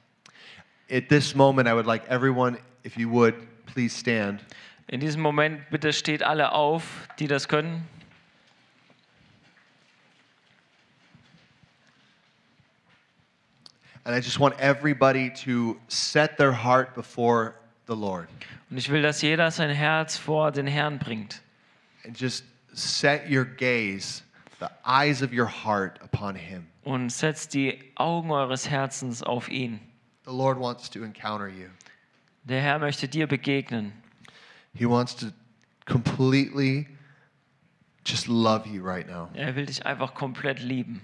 [0.90, 3.34] At this moment, I would like everyone, if you would,
[3.66, 4.44] please stand.
[4.86, 7.82] In diesem Moment bitte steht alle auf, die das können.
[14.06, 17.54] And I just want everybody to set their heart before
[17.88, 18.28] the Lord
[18.70, 21.42] Und ich will, dass jeder sein Herz vor den Herrn bringt.
[22.04, 24.22] and just set your gaze,
[24.60, 26.68] the eyes of your heart upon Him.
[26.84, 29.80] Und setzt die Augen eures Herzens auf ihn.
[30.24, 31.66] The Lord wants to encounter you,
[32.44, 33.92] Der Herr möchte dir begegnen.
[34.72, 35.26] He wants to
[35.84, 36.86] completely
[38.04, 39.30] just love you right now.
[39.34, 41.00] Er will dich einfach komplett lieben.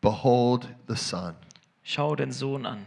[0.00, 1.34] Behold the Son,
[1.82, 2.86] Schau den Sohn an.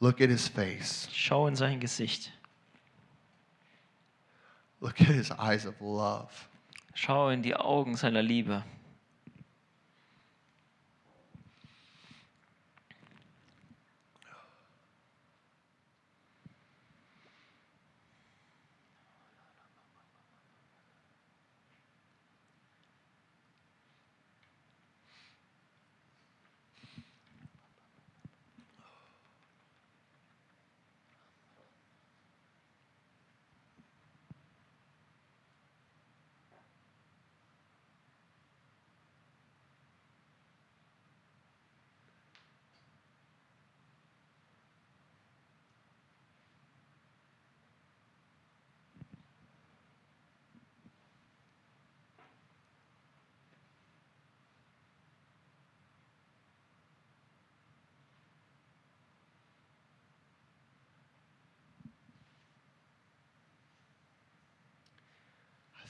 [0.00, 2.30] look at His face, Schau in sein Gesicht.
[4.80, 6.48] look at His eyes of love.
[6.94, 8.64] Schau in die Augen seiner Liebe.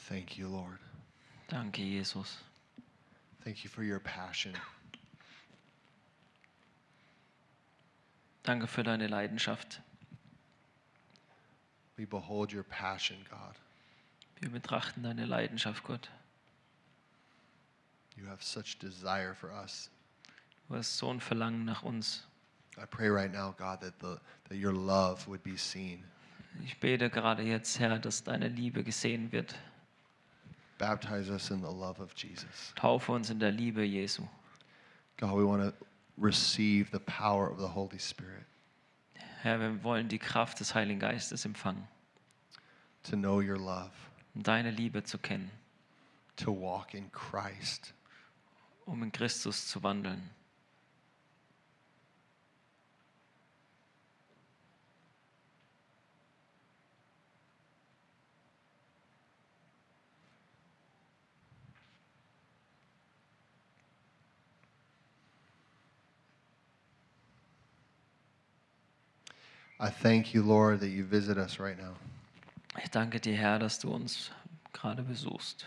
[0.09, 0.79] Thank you, Lord.
[1.49, 2.39] Danke, Jesus.
[3.43, 4.53] Thank you for your passion.
[8.45, 9.81] Danke für deine Leidenschaft.
[11.97, 13.57] We behold your passion, God.
[14.41, 16.09] Wir betrachten deine Leidenschaft, Gott.
[18.17, 19.91] You have such desire for us.
[20.69, 22.25] Du hast so ein Verlangen nach uns.
[22.79, 26.05] I pray right now, God, that, the, that your love would be seen.
[26.65, 29.57] Ich bete gerade jetzt, Herr, dass deine Liebe gesehen wird.
[30.79, 32.73] Baptize us in the love of Jesus.
[32.77, 34.23] Taufe uns in der Liebe Jesu.
[35.17, 35.73] God, we want to
[36.19, 38.45] receive the power of the Holy Spirit
[39.43, 41.87] Herr, wir wollen die Kraft des Heiligen Geistes empfangen,
[43.05, 43.93] to know your love,
[44.35, 45.51] um deine Liebe zu kennen,
[46.37, 47.95] to walk in Christ.
[48.87, 50.31] um in Christus zu wandeln.
[69.79, 71.95] I thank you, Lord, that you visit us right now.
[72.83, 74.31] Ich danke dir, Herr, dass du uns
[74.73, 75.67] gerade besuchst.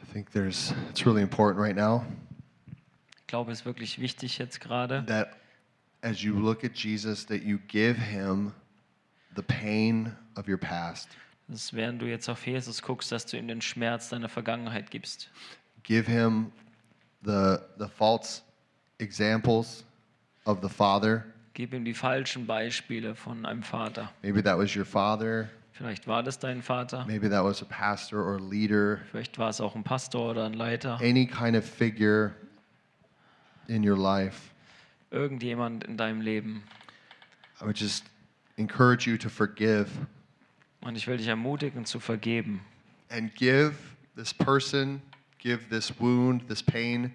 [0.00, 2.04] I think there's it's really important right now
[3.20, 5.36] Ich glaube, es ist wirklich wichtig jetzt gerade, that
[6.02, 8.52] as you look at Jesus that you give him
[9.36, 11.08] the pain of your past.
[11.48, 15.30] dass während du jetzt auf Jesus guckst, dass du ihm den Schmerz deiner Vergangenheit gibst.
[15.82, 16.52] Give him
[17.22, 18.42] the the false
[18.98, 19.84] examples
[20.46, 21.24] of the father.
[21.54, 24.10] Gib ihm die falschen Beispiele von einem Vater.
[24.22, 28.18] Maybe that was your father, Vielleicht war das dein Vater, maybe that was a pastor
[28.24, 32.34] or leader, vielleicht war es auch ein Pastor oder ein Leiter, any kind of figure
[33.68, 34.50] in your life.
[35.12, 36.64] irgendjemand in deinem Leben.
[37.60, 38.04] I would just
[38.56, 39.86] encourage you to forgive
[40.80, 42.60] Und ich will dich ermutigen zu vergeben
[43.08, 43.74] and give
[44.16, 45.00] this person,
[45.38, 47.12] give this wound, this pain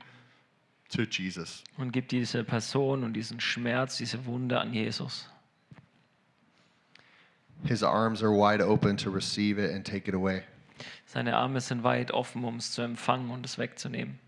[0.87, 1.65] to Jesus.
[1.77, 5.29] und gib diese Person und diesen Schmerz, diese Wunde an Jesus.
[7.65, 10.43] His arms are wide open to receive it and take it away.
[11.05, 14.19] Seine Arme sind weit offen, um es zu empfangen und es wegzunehmen.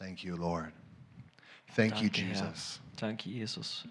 [0.00, 0.72] Thank you, Lord.
[1.76, 2.46] Thank you, Danke, Herr.
[2.46, 2.80] Jesus.
[2.96, 3.84] Danke, Jesus.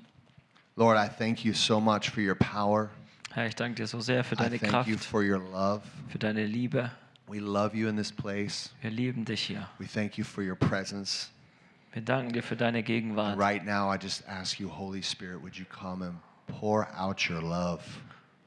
[0.76, 2.90] Lord, I thank you so much for your power.
[3.32, 5.84] Herr, ich danke dir so sehr für deine I thank you for your love.
[6.10, 6.90] für deine Liebe.
[7.28, 8.72] We love you in this place.
[8.82, 9.70] Wir lieben dich hier.
[9.78, 11.30] We thank you for your presence.
[11.94, 13.38] Wir danken dir für deine Gegenwart.
[13.38, 17.42] right now, I just ask you, Holy Spirit, would you come and pour out your
[17.42, 17.84] love?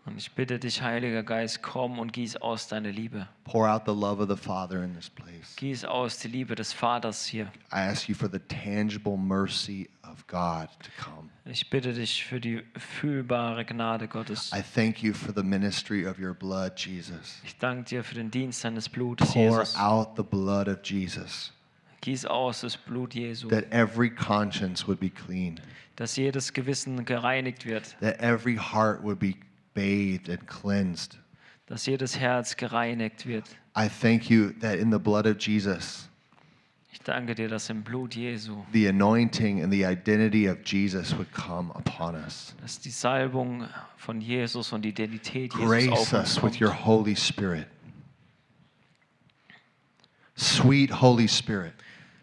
[0.04, 3.28] Und ich bitte dich, Heiliger Geist, komm und gieß aus deine Liebe.
[3.44, 5.54] Pour out the love of the Father in this place.
[5.56, 7.44] Gieß aus die Liebe des Vaters hier.
[7.72, 11.28] I ask you for the tangible mercy of God to come.
[11.44, 14.50] Ich bitte dich für die fühlbare Gnade Gottes.
[14.52, 17.40] I thank you for the ministry of your blood, Jesus.
[17.44, 19.76] Ich danke dir für den Dienst deines Blutes, Pour Jesus.
[19.76, 21.52] out the blood of Jesus,
[22.00, 25.60] Gieß aus das Blut Jesu, that every conscience would be clean,
[25.94, 29.34] dass jedes Gewissen gereinigt wird, that every heart would be
[29.74, 31.18] bathed and cleansed.
[31.66, 33.44] dass jedes Herz gereinigt wird.
[33.76, 36.08] I thank you that in the blood of Jesus,
[36.92, 41.32] Ich danke dir, dass im Blut Jesu, the anointing and the identity of Jesus would
[41.32, 42.54] come upon us.
[42.60, 43.66] dass die Salbung
[43.96, 46.60] von Jesus und die Identität Jesus Grace auf uns us with kommt.
[46.60, 47.66] your Holy Spirit.
[50.36, 51.72] Sweet Holy Spirit,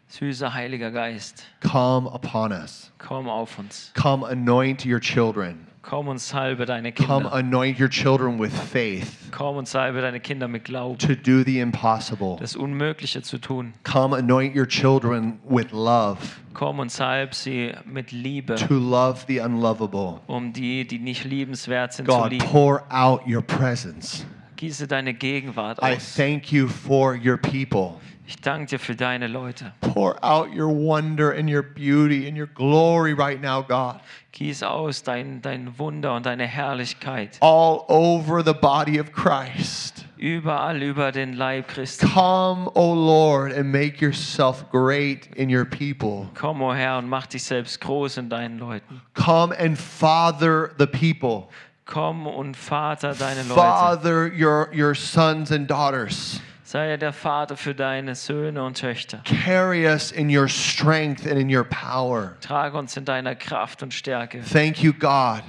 [0.10, 2.91] Süßer Heiliger Geist, come upon us.
[3.00, 3.91] komm auf uns.
[3.95, 5.66] Come anoint your children.
[5.82, 7.34] Komm und salbe deine Come Kinder.
[7.34, 11.60] anoint your children with faith Komm und salbe deine Kinder mit Glauben, to do the
[11.60, 12.36] impossible.
[12.40, 13.74] das Unmögliche zu tun.
[13.84, 16.18] Come anoint your children with love
[16.54, 20.20] Komm und salb sie mit Liebe, to love the unlovable.
[20.28, 22.46] um die, die nicht liebenswert sind, zu God, lieben.
[22.46, 24.26] pour out your presence.
[24.58, 26.16] Gieße deine Gegenwart I aus.
[26.16, 28.02] thank you for your people.
[28.30, 29.74] Ich danke dir für deine Leute.
[29.82, 34.02] Pour out your wonder and your beauty and your glory right now, God,
[34.34, 40.06] Gieß aus dein, dein Wunder und deine Herrlichkeit all over the body of Christ.
[40.18, 42.06] Überall über den Leib Christi.
[42.06, 46.30] Come, O Lord, and make yourself great in your people.
[46.36, 49.02] Komm, o Herr, und mach dich selbst groß in deinen Leuten.
[49.16, 51.50] Come and father the people.
[51.88, 53.56] Komm und Vater deine Leute.
[53.56, 56.40] Father your, your sons and daughters.
[56.70, 59.24] Sei der Vater für deine Söhne und Töchter.
[59.26, 62.36] Carry us in your strength and in your power.
[62.41, 64.43] Trage uns in deiner Kraft und Stärke.
[64.43, 65.41] Thank you, God.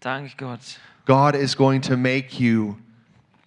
[0.00, 0.58] Danke Gott.
[1.06, 2.74] God is going to make you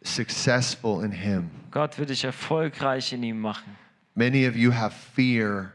[0.02, 1.52] successful in Him.
[1.72, 3.76] Gott wird dich erfolgreich in ihm machen.
[4.16, 5.74] Many of you have fear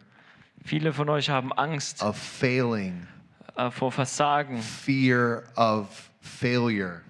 [0.64, 3.06] Viele von euch haben Angst of failing,
[3.54, 7.02] äh, vor Versagen, fear of failure.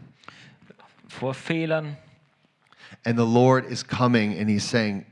[1.07, 1.97] vor Fehlern.
[3.09, 5.07] And the Lord is coming and He's saying,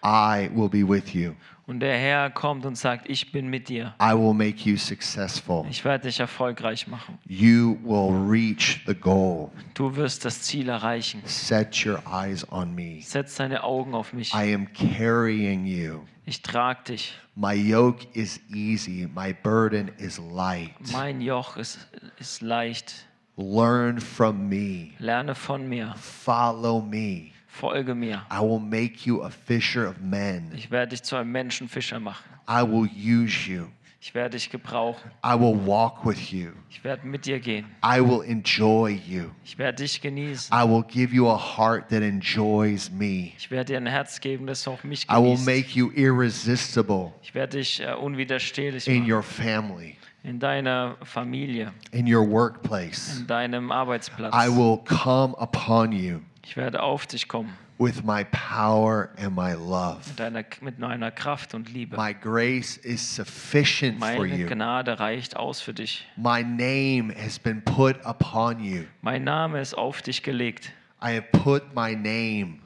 [0.00, 1.34] I will be with you.
[1.66, 3.94] Und der Herr kommt und sagt, ich bin mit dir.
[4.00, 5.66] I will make you successful.
[5.68, 7.18] Ich werde dich erfolgreich machen.
[7.26, 9.50] You will reach the goal.
[9.74, 11.20] Du wirst das Ziel erreichen.
[11.24, 13.00] Set your eyes on me.
[13.02, 14.32] Setz deine Augen auf mich.
[14.32, 16.02] I am carrying you.
[16.24, 17.12] Ich trage dich.
[17.34, 20.70] My yoke is easy, my burden is light.
[20.92, 21.88] Mein Joch ist,
[22.20, 23.04] ist leicht.
[23.36, 24.92] Learn from me.
[25.00, 25.94] Lerne von mir.
[25.96, 27.31] Follow me.
[27.52, 28.22] Folge mir.
[28.32, 30.50] I will make you a fisher of men.
[30.56, 32.24] Ich werde dich zu einem Menschenfischer machen.
[32.48, 33.66] I will use you.
[34.00, 35.12] Ich werde dich gebrauchen.
[35.24, 36.48] I will walk with you.
[36.70, 37.66] Ich werde mit dir gehen.
[37.84, 39.26] I will enjoy you.
[39.44, 40.52] Ich werde dich genießen.
[40.52, 43.32] I will give you a heart that enjoys me.
[43.38, 45.46] Ich werde dir ein Herz geben, das auch mich I will genießt.
[45.46, 49.12] make you irresistible Ich werde dich äh, unwiderstehlich in machen.
[49.12, 53.18] your family, In deiner Familie, in your workplace.
[53.20, 54.34] in deinem Arbeitsplatz.
[54.34, 57.56] I will come upon you Ich werde auf dich kommen.
[57.78, 60.00] with my power and my love.
[60.08, 61.96] Mit, deiner, mit meiner Kraft und Liebe.
[61.96, 64.46] My grace is sufficient for Meine you.
[64.46, 66.06] Gnade reicht aus für dich.
[66.16, 68.84] My name has been put upon you.
[69.00, 70.72] Mein Name ist auf dich gelegt.
[71.02, 72.58] I have put my name,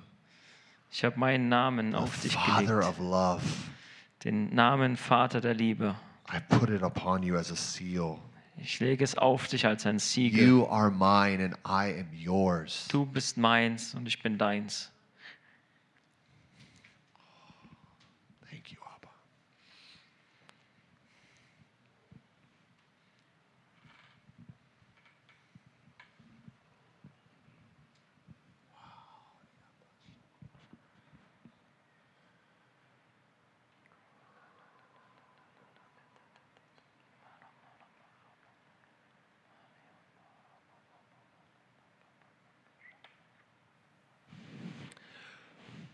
[0.90, 2.88] Ich habe meinen Namen the auf dich Father gelegt.
[2.88, 3.42] of love.
[4.24, 5.94] Den Namen Vater der Liebe.
[6.30, 8.18] I put it upon you as a seal.
[8.58, 10.46] Ich lege es auf dich als ein Siegel.
[10.46, 12.88] You are mine and I am yours.
[12.88, 14.90] Du bist meins und ich bin deins.
[18.50, 19.10] Thank you, Abba.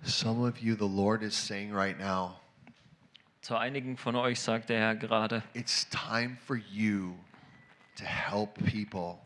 [0.05, 2.39] Some of you, the Lord is saying right now,
[3.41, 7.15] Zu einigen von euch sagt der Herr gerade, it's time for you
[7.97, 9.19] to help people,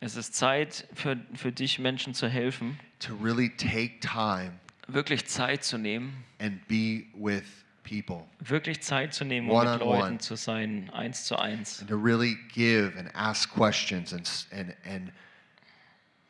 [0.00, 4.52] es ist Zeit für, für dich, Menschen zu helfen, to really take time
[4.88, 7.44] wirklich Zeit zu nehmen, and be with
[7.82, 9.98] people, wirklich Zeit zu nehmen, um mit One-on-one.
[10.00, 11.80] Leuten zu sein, eins zu eins.
[11.80, 15.10] and to really give and ask questions and, s- and, and,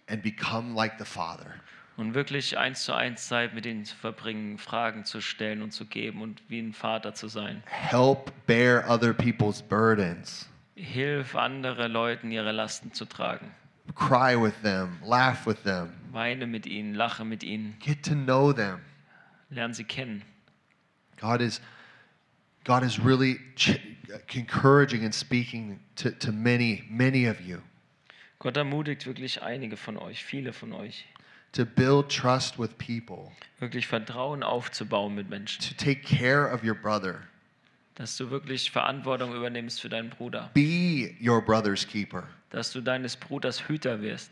[0.08, 1.54] and become like the Father.
[1.96, 5.86] Und wirklich eins zu eins Zeit mit ihnen zu verbringen, Fragen zu stellen und zu
[5.86, 7.62] geben und wie ein Vater zu sein.
[7.66, 10.48] Help bear other people's burdens.
[10.74, 13.54] Hilf andere Leuten, ihre Lasten zu tragen.
[13.94, 18.52] Cry with them, laugh with them, Weine mit ihnen, lache mit ihnen, get to know
[18.52, 18.80] them.
[19.50, 20.22] lerne sie kennen.
[21.20, 21.60] God is,
[22.64, 23.38] God is really
[24.34, 27.60] encouraging and speaking to, to many, many of you
[28.44, 31.06] Gott ermutigt wirklich einige von euch, viele von euch,
[31.54, 35.60] to build trust with people, wirklich Vertrauen aufzubauen mit Menschen.
[35.62, 37.22] to take care of your brother.
[37.96, 40.50] Dass du wirklich Verantwortung übernimmst für deinen Bruder.
[40.52, 42.28] Be your brother's keeper.
[42.50, 44.30] Dass du deines Bruders Hüter wirst.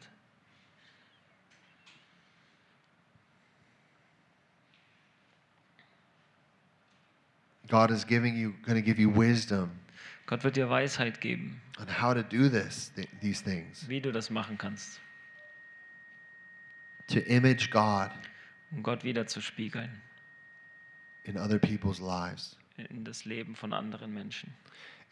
[7.68, 9.70] God is giving you, going to give you wisdom
[10.26, 14.12] Gott wird dir Weisheit geben, on how to do this, th- these things, wie du
[14.12, 15.00] das machen kannst,
[17.08, 18.10] to image God
[18.70, 20.00] um Gott wieder zu spiegeln
[21.24, 22.56] in other people's lives.
[22.76, 24.52] in das Leben von anderen Menschen.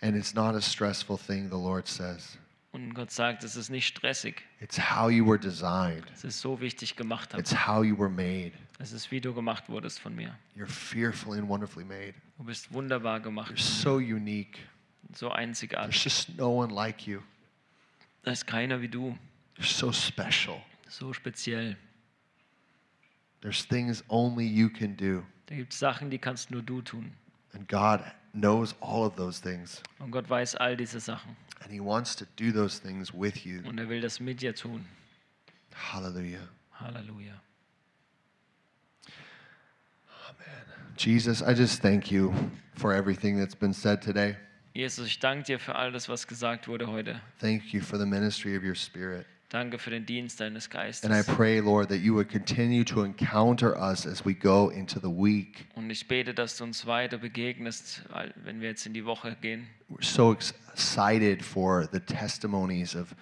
[0.00, 2.38] And it's not a stressful thing, the Lord says.
[2.72, 4.42] Und Gott sagt, es ist nicht stressig.
[4.60, 6.04] It's how you were designed.
[6.14, 7.34] Es ist so wichtig gemacht.
[7.34, 8.52] It's how you were made.
[8.78, 10.38] Es ist wie du gemacht wurdest von mir.
[10.56, 12.14] You're fearfully and wonderfully made.
[12.38, 14.58] Du bist wunderbar You're gemacht, so unique.
[15.14, 16.02] so There's einzigartig.
[16.04, 17.20] just no one like you.
[18.22, 19.18] Da ist keiner wie du,
[19.58, 20.62] You're so special.
[20.90, 21.76] So speziell.
[23.40, 25.24] There's things only you can do.
[25.46, 27.12] Da gibt es Sachen, die kannst nur du tun.
[27.54, 29.82] And God knows all of those things.
[29.98, 31.36] Und Gott weiß all diese Sachen.
[31.62, 33.62] And He wants to do those things with you.
[33.66, 34.84] Und er will das mit dir tun.
[35.74, 36.48] Hallelujah.
[36.78, 37.40] Halleluja.
[40.96, 42.32] Jesus, I just thank you
[42.74, 44.36] for everything that's been said today.
[44.74, 47.20] Jesus, ich danke dir für all das, was gesagt wurde heute.
[47.38, 49.26] Thank you for the ministry of your spirit.
[49.50, 53.76] Danke für den Dienst deines And I pray, Lord, that you would continue to encounter
[53.76, 55.66] us as we go into the week.
[55.74, 58.04] Und ich bete, dass du uns weiter begegnest,
[58.44, 59.66] wenn wir jetzt in die Woche gehen.
[59.90, 63.12] We're so excited for the testimonies of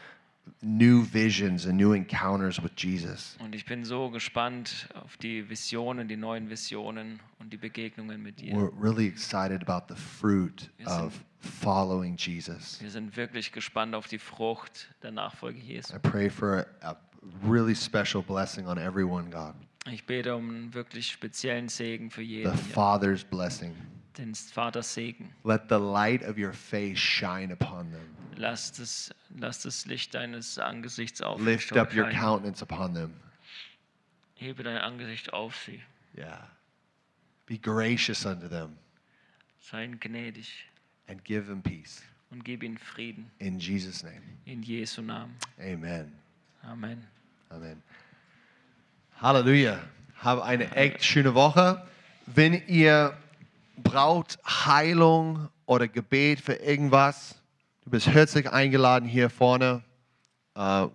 [0.61, 3.37] new visions and new encounters with Jesus.
[3.41, 8.41] Und ich bin so gespannt auf die Visionen, die neuen Visionen und die Begegnungen mit
[8.41, 8.55] dir.
[8.55, 12.80] We're really excited about the fruit of following Jesus.
[12.80, 15.95] Wir sind wirklich gespannt auf die Frucht der Nachfolge Jesu.
[15.95, 16.97] I pray for a, a
[17.45, 19.55] really special blessing on everyone, God.
[19.91, 22.74] Ich bete um einen wirklich speziellen Segen für The jeden, hier.
[22.74, 23.74] Father's blessing.
[24.18, 25.32] den Vaters Segen.
[25.45, 28.16] Let the light of your face shine upon them.
[28.36, 31.41] Lass das, lass das Licht deines Angesichts auf.
[31.41, 33.14] Lift up your countenance upon them.
[34.34, 35.82] Hebe dein Angesicht auf sie.
[36.16, 36.49] Yeah.
[37.47, 38.76] Be gracious unto them
[39.61, 40.68] Sei gnädig
[41.09, 42.03] and give them peace.
[42.31, 43.31] und gib ihnen Frieden.
[43.39, 44.21] In Jesus' name.
[44.45, 45.37] In Jesu Namen.
[45.59, 46.13] Amen.
[46.63, 47.07] Amen.
[47.49, 47.83] Amen.
[49.21, 49.81] Halleluja.
[50.23, 51.83] Hab eine echt schöne Woche.
[52.27, 53.17] Wenn ihr
[53.77, 57.37] braucht Heilung oder Gebet für irgendwas,
[57.85, 59.83] du bist herzlich eingeladen hier vorne.
[60.55, 60.89] Äh,